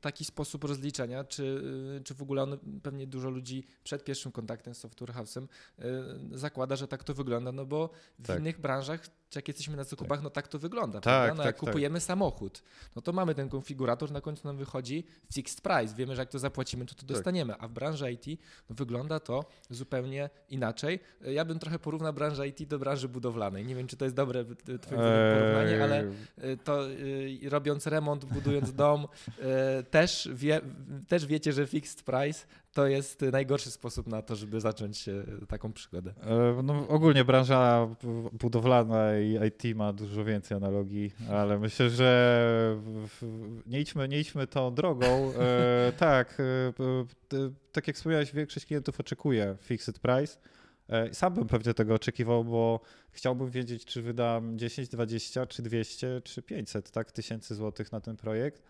taki 0.00 0.24
sposób 0.24 0.64
rozliczenia, 0.64 1.24
czy, 1.24 1.62
czy 2.04 2.14
w 2.14 2.22
ogóle 2.22 2.42
on, 2.42 2.58
pewnie 2.82 3.06
dużo 3.06 3.30
ludzi 3.30 3.64
przed 3.84 4.04
pierwszym 4.04 4.32
kontaktem 4.32 4.74
z 4.74 4.78
Software 4.78 5.12
House'em 5.12 5.46
e, 5.78 5.84
zakłada, 6.38 6.76
że 6.76 6.88
tak 6.88 7.04
to 7.04 7.14
wygląda, 7.14 7.52
no 7.52 7.66
bo 7.66 7.90
w 8.18 8.26
tak. 8.26 8.40
innych 8.40 8.60
branżach 8.60 9.00
jak 9.36 9.48
jesteśmy 9.48 9.76
na 9.76 9.84
zakupach, 9.84 10.18
tak. 10.18 10.24
no 10.24 10.30
tak 10.30 10.48
to 10.48 10.58
wygląda. 10.58 11.00
Tak, 11.00 11.30
no, 11.30 11.36
tak, 11.36 11.46
jak 11.46 11.56
tak. 11.56 11.66
kupujemy 11.66 12.00
samochód, 12.00 12.62
no 12.96 13.02
to 13.02 13.12
mamy 13.12 13.34
ten 13.34 13.48
konfigurator, 13.48 14.10
na 14.10 14.20
końcu 14.20 14.46
nam 14.46 14.56
wychodzi 14.56 15.06
fixed 15.32 15.60
price. 15.60 15.94
Wiemy, 15.94 16.16
że 16.16 16.22
jak 16.22 16.28
to 16.28 16.38
zapłacimy, 16.38 16.86
to 16.86 16.94
to 16.94 17.00
tak. 17.00 17.08
dostaniemy. 17.08 17.54
A 17.58 17.68
w 17.68 17.72
branży 17.72 18.12
IT 18.12 18.40
no, 18.70 18.76
wygląda 18.76 19.20
to 19.20 19.44
zupełnie 19.70 20.30
inaczej. 20.48 21.00
Ja 21.20 21.44
bym 21.44 21.58
trochę 21.58 21.78
porównał 21.92 22.12
branżę 22.12 22.48
IT 22.48 22.68
do 22.68 22.78
branży 22.78 23.08
budowlanej. 23.08 23.66
Nie 23.66 23.74
wiem, 23.74 23.86
czy 23.86 23.96
to 23.96 24.04
jest 24.04 24.16
dobre 24.16 24.44
twoje 24.80 25.00
eee... 25.00 25.38
porównanie, 25.38 25.84
ale 25.84 26.04
e, 26.38 26.56
to 26.56 26.90
e, 26.90 27.48
robiąc 27.48 27.86
remont, 27.86 28.24
budując 28.24 28.72
dom, 28.82 29.08
e, 29.38 29.82
też, 29.82 30.28
wie, 30.34 30.60
też 31.08 31.26
wiecie, 31.26 31.52
że 31.52 31.66
fixed 31.66 32.02
price 32.02 32.46
to 32.72 32.86
jest 32.86 33.20
najgorszy 33.32 33.70
sposób 33.70 34.06
na 34.06 34.22
to, 34.22 34.36
żeby 34.36 34.60
zacząć 34.60 35.08
taką 35.48 35.72
przygodę. 35.72 36.14
No, 36.62 36.88
ogólnie 36.88 37.24
branża 37.24 37.88
budowlana 38.32 39.18
i 39.18 39.38
IT 39.46 39.76
ma 39.76 39.92
dużo 39.92 40.24
więcej 40.24 40.56
analogii, 40.56 41.12
ale 41.30 41.58
myślę, 41.58 41.90
że 41.90 42.76
nie 43.66 43.80
idźmy, 43.80 44.08
nie 44.08 44.20
idźmy 44.20 44.46
tą 44.46 44.74
drogą. 44.74 45.32
tak, 45.98 46.42
tak 47.72 47.86
jak 47.86 47.96
wspomniałeś, 47.96 48.32
większość 48.32 48.66
klientów 48.66 49.00
oczekuje 49.00 49.56
fixed 49.62 49.98
price. 49.98 50.38
E, 50.88 51.14
sam 51.14 51.34
bym 51.34 51.46
pewnie 51.46 51.74
tego 51.74 51.94
oczekiwał, 51.94 52.44
bo 52.44 52.80
chciałbym 53.10 53.50
wiedzieć, 53.50 53.84
czy 53.84 54.02
wydam 54.02 54.58
10, 54.58 54.88
20, 54.88 55.46
czy 55.46 55.62
200, 55.62 56.20
czy 56.24 56.42
500 56.42 56.90
tak, 56.90 57.12
tysięcy 57.12 57.54
złotych 57.54 57.92
na 57.92 58.00
ten 58.00 58.16
projekt. 58.16 58.62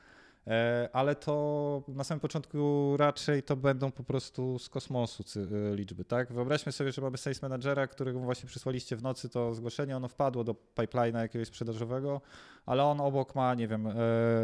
E, 0.46 0.88
ale 0.92 1.14
to 1.14 1.82
na 1.88 2.04
samym 2.04 2.20
początku 2.20 2.94
raczej 2.96 3.42
to 3.42 3.56
będą 3.56 3.90
po 3.90 4.04
prostu 4.04 4.58
z 4.58 4.68
kosmosu 4.68 5.24
e, 5.36 5.76
liczby, 5.76 6.04
tak? 6.04 6.32
Wyobraźmy 6.32 6.72
sobie, 6.72 6.92
że 6.92 7.02
mamy 7.02 7.18
sales 7.18 7.42
managera, 7.42 7.86
którego 7.86 8.18
właśnie 8.18 8.48
przysłaliście 8.48 8.96
w 8.96 9.02
nocy 9.02 9.28
to 9.28 9.54
zgłoszenie, 9.54 9.96
ono 9.96 10.08
wpadło 10.08 10.44
do 10.44 10.54
pipeline'a 10.76 11.18
jakiegoś 11.18 11.48
sprzedażowego, 11.48 12.20
ale 12.66 12.84
on 12.84 13.00
obok 13.00 13.34
ma, 13.34 13.54
nie 13.54 13.68
wiem, 13.68 13.86
e, 13.86 13.92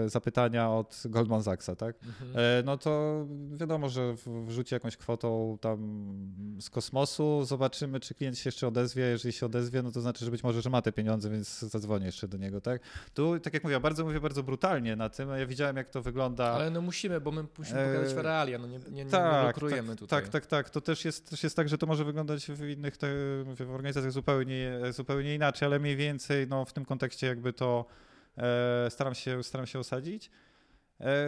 zapytania 0.06 0.70
od 0.70 1.02
Goldman 1.04 1.42
Sachsa, 1.42 1.76
tak? 1.76 1.96
Mhm. 2.06 2.64
No 2.64 2.78
to 2.78 3.24
wiadomo, 3.52 3.88
że 3.88 4.14
wrzuci 4.46 4.74
jakąś 4.74 4.96
kwotą 4.96 5.58
tam 5.60 5.78
z 6.60 6.70
kosmosu, 6.70 7.44
zobaczymy, 7.44 8.00
czy 8.00 8.14
klient 8.14 8.38
się 8.38 8.48
jeszcze 8.48 8.68
odezwie, 8.68 9.02
jeżeli 9.02 9.32
się 9.32 9.46
odezwie, 9.46 9.82
no 9.82 9.92
to 9.92 10.00
znaczy, 10.00 10.24
że 10.24 10.30
być 10.30 10.42
może, 10.44 10.62
że 10.62 10.70
ma 10.70 10.82
te 10.82 10.92
pieniądze, 10.92 11.30
więc 11.30 11.58
zadzwonię 11.58 12.06
jeszcze 12.06 12.28
do 12.28 12.38
niego, 12.38 12.60
tak? 12.60 12.82
Tu, 13.14 13.40
tak 13.40 13.54
jak 13.54 13.64
mówię, 13.64 13.80
bardzo 13.80 14.04
mówię 14.04 14.20
bardzo 14.20 14.42
brutalnie 14.42 14.96
na 14.96 15.08
tym, 15.08 15.28
ja 15.28 15.46
widziałem, 15.46 15.76
jak 15.76 15.87
jak 15.88 15.92
to 15.92 16.02
wygląda. 16.02 16.44
Ale 16.44 16.70
no 16.70 16.80
musimy, 16.80 17.20
bo 17.20 17.30
my 17.30 17.44
musimy 17.58 17.94
pokazać 17.94 18.18
e... 18.18 18.22
realia, 18.22 18.58
no 18.58 18.66
nie, 18.66 18.78
nie, 18.78 19.04
nie, 19.04 19.10
tak, 19.10 19.42
nie 19.42 19.48
lukrujemy 19.48 19.88
tak, 19.88 19.98
tutaj. 19.98 20.22
Tak, 20.22 20.30
tak, 20.30 20.46
tak. 20.46 20.70
To 20.70 20.80
też 20.80 21.04
jest, 21.04 21.30
też 21.30 21.42
jest 21.42 21.56
tak, 21.56 21.68
że 21.68 21.78
to 21.78 21.86
może 21.86 22.04
wyglądać 22.04 22.46
w 22.46 22.68
innych 22.68 22.96
te, 22.96 23.06
w 23.44 23.70
organizacjach 23.74 24.12
zupełnie, 24.12 24.80
zupełnie 24.90 25.34
inaczej, 25.34 25.66
ale 25.66 25.78
mniej 25.78 25.96
więcej 25.96 26.46
no, 26.48 26.64
w 26.64 26.72
tym 26.72 26.84
kontekście 26.84 27.26
jakby 27.26 27.52
to 27.52 27.84
e, 28.36 28.90
staram, 28.90 29.14
się, 29.14 29.42
staram 29.42 29.66
się 29.66 29.78
osadzić. 29.78 30.30
E, 31.00 31.26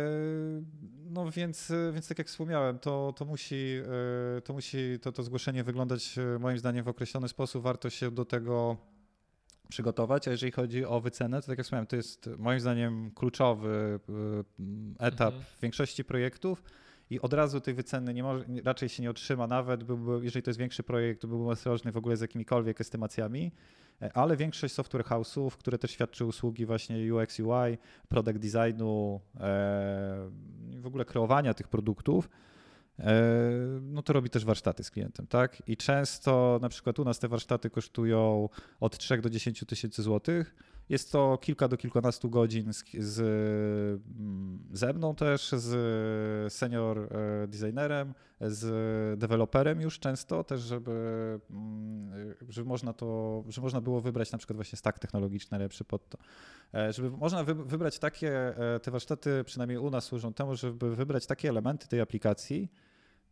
no 1.11 1.31
więc, 1.31 1.73
więc 1.93 2.09
tak 2.09 2.19
jak 2.19 2.27
wspomniałem, 2.27 2.79
to, 2.79 3.15
to 3.17 3.25
musi, 3.25 3.83
e, 4.37 4.41
to, 4.41 4.53
musi 4.53 4.99
to, 5.03 5.13
to 5.13 5.23
zgłoszenie 5.23 5.65
wyglądać 5.65 6.19
e, 6.19 6.39
moim 6.39 6.59
zdaniem 6.59 6.85
w 6.85 6.89
określony 6.89 7.29
sposób. 7.29 7.63
Warto 7.63 7.91
się 7.91 8.11
do 8.11 8.25
tego 8.25 8.77
przygotować, 9.71 10.29
a 10.29 10.31
jeżeli 10.31 10.53
chodzi 10.53 10.85
o 10.85 11.01
wycenę, 11.01 11.41
to 11.41 11.47
tak 11.47 11.59
jak 11.59 11.65
wspomniałem, 11.65 11.87
to 11.87 11.97
jest 11.97 12.31
moim 12.39 12.61
zdaniem 12.61 13.11
kluczowy 13.15 14.01
y, 14.09 14.65
etap 14.99 15.35
mhm. 15.35 15.45
większości 15.63 16.05
projektów 16.05 16.63
i 17.11 17.21
od 17.21 17.33
razu 17.33 17.61
tej 17.61 17.75
wyceny 17.75 18.15
nie 18.15 18.23
może, 18.23 18.45
raczej 18.65 18.89
się 18.89 19.03
nie 19.03 19.11
otrzyma, 19.11 19.47
nawet 19.47 19.85
byłby, 19.85 20.25
jeżeli 20.25 20.43
to 20.43 20.51
jest 20.51 20.59
większy 20.61 20.83
projekt, 20.83 21.21
to 21.21 21.29
byłbym 21.29 21.49
ostrożny 21.49 21.93
w 21.93 21.97
ogóle 21.97 22.17
z 22.17 22.21
jakimikolwiek 22.21 22.81
estymacjami, 22.81 23.53
e, 24.03 24.11
ale 24.17 24.37
większość 24.37 24.75
software 24.75 25.05
house'ów, 25.05 25.51
które 25.51 25.79
też 25.79 25.91
świadczy 25.91 26.25
usługi 26.25 26.67
właśnie 26.67 27.15
UX, 27.15 27.41
UI, 27.41 27.79
product 28.09 28.39
designu, 28.39 29.21
e, 29.35 29.41
w 30.81 30.87
ogóle 30.87 31.05
kreowania 31.05 31.55
tych 31.55 31.69
produktów, 31.69 32.29
no 33.83 34.03
to 34.03 34.13
robi 34.13 34.31
też 34.31 34.45
warsztaty 34.45 34.85
z 34.85 34.91
klientem, 34.91 35.27
tak? 35.27 35.63
I 35.67 35.77
często 35.77 36.59
na 36.63 36.69
przykład 36.69 36.99
u 36.99 37.05
nas 37.05 37.19
te 37.19 37.29
warsztaty 37.29 37.71
kosztują 37.71 38.49
od 38.81 38.99
3 38.99 39.19
do 39.19 39.31
10 39.31 39.65
tysięcy 39.67 40.03
złotych. 40.03 40.55
Jest 40.89 41.13
to 41.13 41.39
kilka 41.39 41.69
do 41.69 41.77
kilkunastu 41.77 42.31
godzin 42.31 42.73
z, 42.73 42.85
z, 42.99 43.21
mm, 44.19 44.59
ze 44.73 44.93
mną 44.93 45.15
też, 45.15 45.51
z 45.53 46.53
senior 46.53 46.99
e, 46.99 47.47
designerem, 47.49 48.15
z 48.41 49.19
deweloperem 49.21 49.81
już 49.81 49.99
często 49.99 50.45
też, 50.45 50.61
żeby, 50.61 50.91
mm, 51.51 52.35
żeby 52.49 52.69
można 52.69 52.93
to, 52.93 53.43
żeby 53.49 53.65
można 53.65 53.81
było 53.81 54.01
wybrać 54.01 54.33
na 54.33 54.39
przykład 54.39 54.57
właśnie 54.57 54.79
stack 54.79 54.99
technologiczny 54.99 55.59
lepszy 55.59 55.85
pod 55.85 56.09
to. 56.09 56.19
E, 56.75 56.93
żeby 56.93 57.11
można 57.11 57.45
wybrać 57.45 57.99
takie, 57.99 58.55
te 58.83 58.91
warsztaty 58.91 59.45
przynajmniej 59.45 59.79
u 59.79 59.91
nas 59.91 60.05
służą 60.05 60.33
temu, 60.33 60.57
żeby 60.57 60.97
wybrać 60.97 61.27
takie 61.27 61.49
elementy 61.49 61.89
tej 61.89 62.01
aplikacji, 62.01 62.71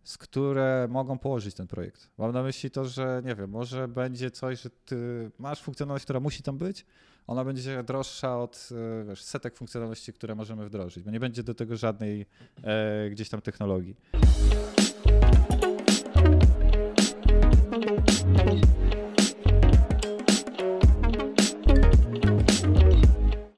z 0.05 0.19
które 0.19 0.89
mogą 0.91 1.19
położyć 1.19 1.55
ten 1.55 1.67
projekt. 1.67 2.11
Mam 2.19 2.33
na 2.33 2.43
myśli 2.43 2.71
to, 2.71 2.85
że 2.85 3.23
nie 3.25 3.35
wiem, 3.35 3.51
może 3.51 3.89
będzie 3.89 4.31
coś, 4.31 4.63
że 4.63 4.71
ty 4.71 5.31
masz 5.39 5.63
funkcjonalność, 5.63 6.05
która 6.05 6.21
musi 6.21 6.43
tam 6.43 6.59
być, 6.59 6.87
ona 7.27 7.45
będzie 7.45 7.83
droższa 7.83 8.39
od 8.39 8.69
e, 9.03 9.05
wiesz, 9.05 9.23
setek 9.23 9.57
funkcjonalności, 9.57 10.13
które 10.13 10.35
możemy 10.35 10.67
wdrożyć, 10.67 11.05
bo 11.05 11.11
nie 11.11 11.21
będzie 11.21 11.43
do 11.43 11.55
tego 11.55 11.77
żadnej 11.77 12.27
e, 12.63 13.11
gdzieś 13.11 13.29
tam 13.29 13.41
technologii. 13.41 13.97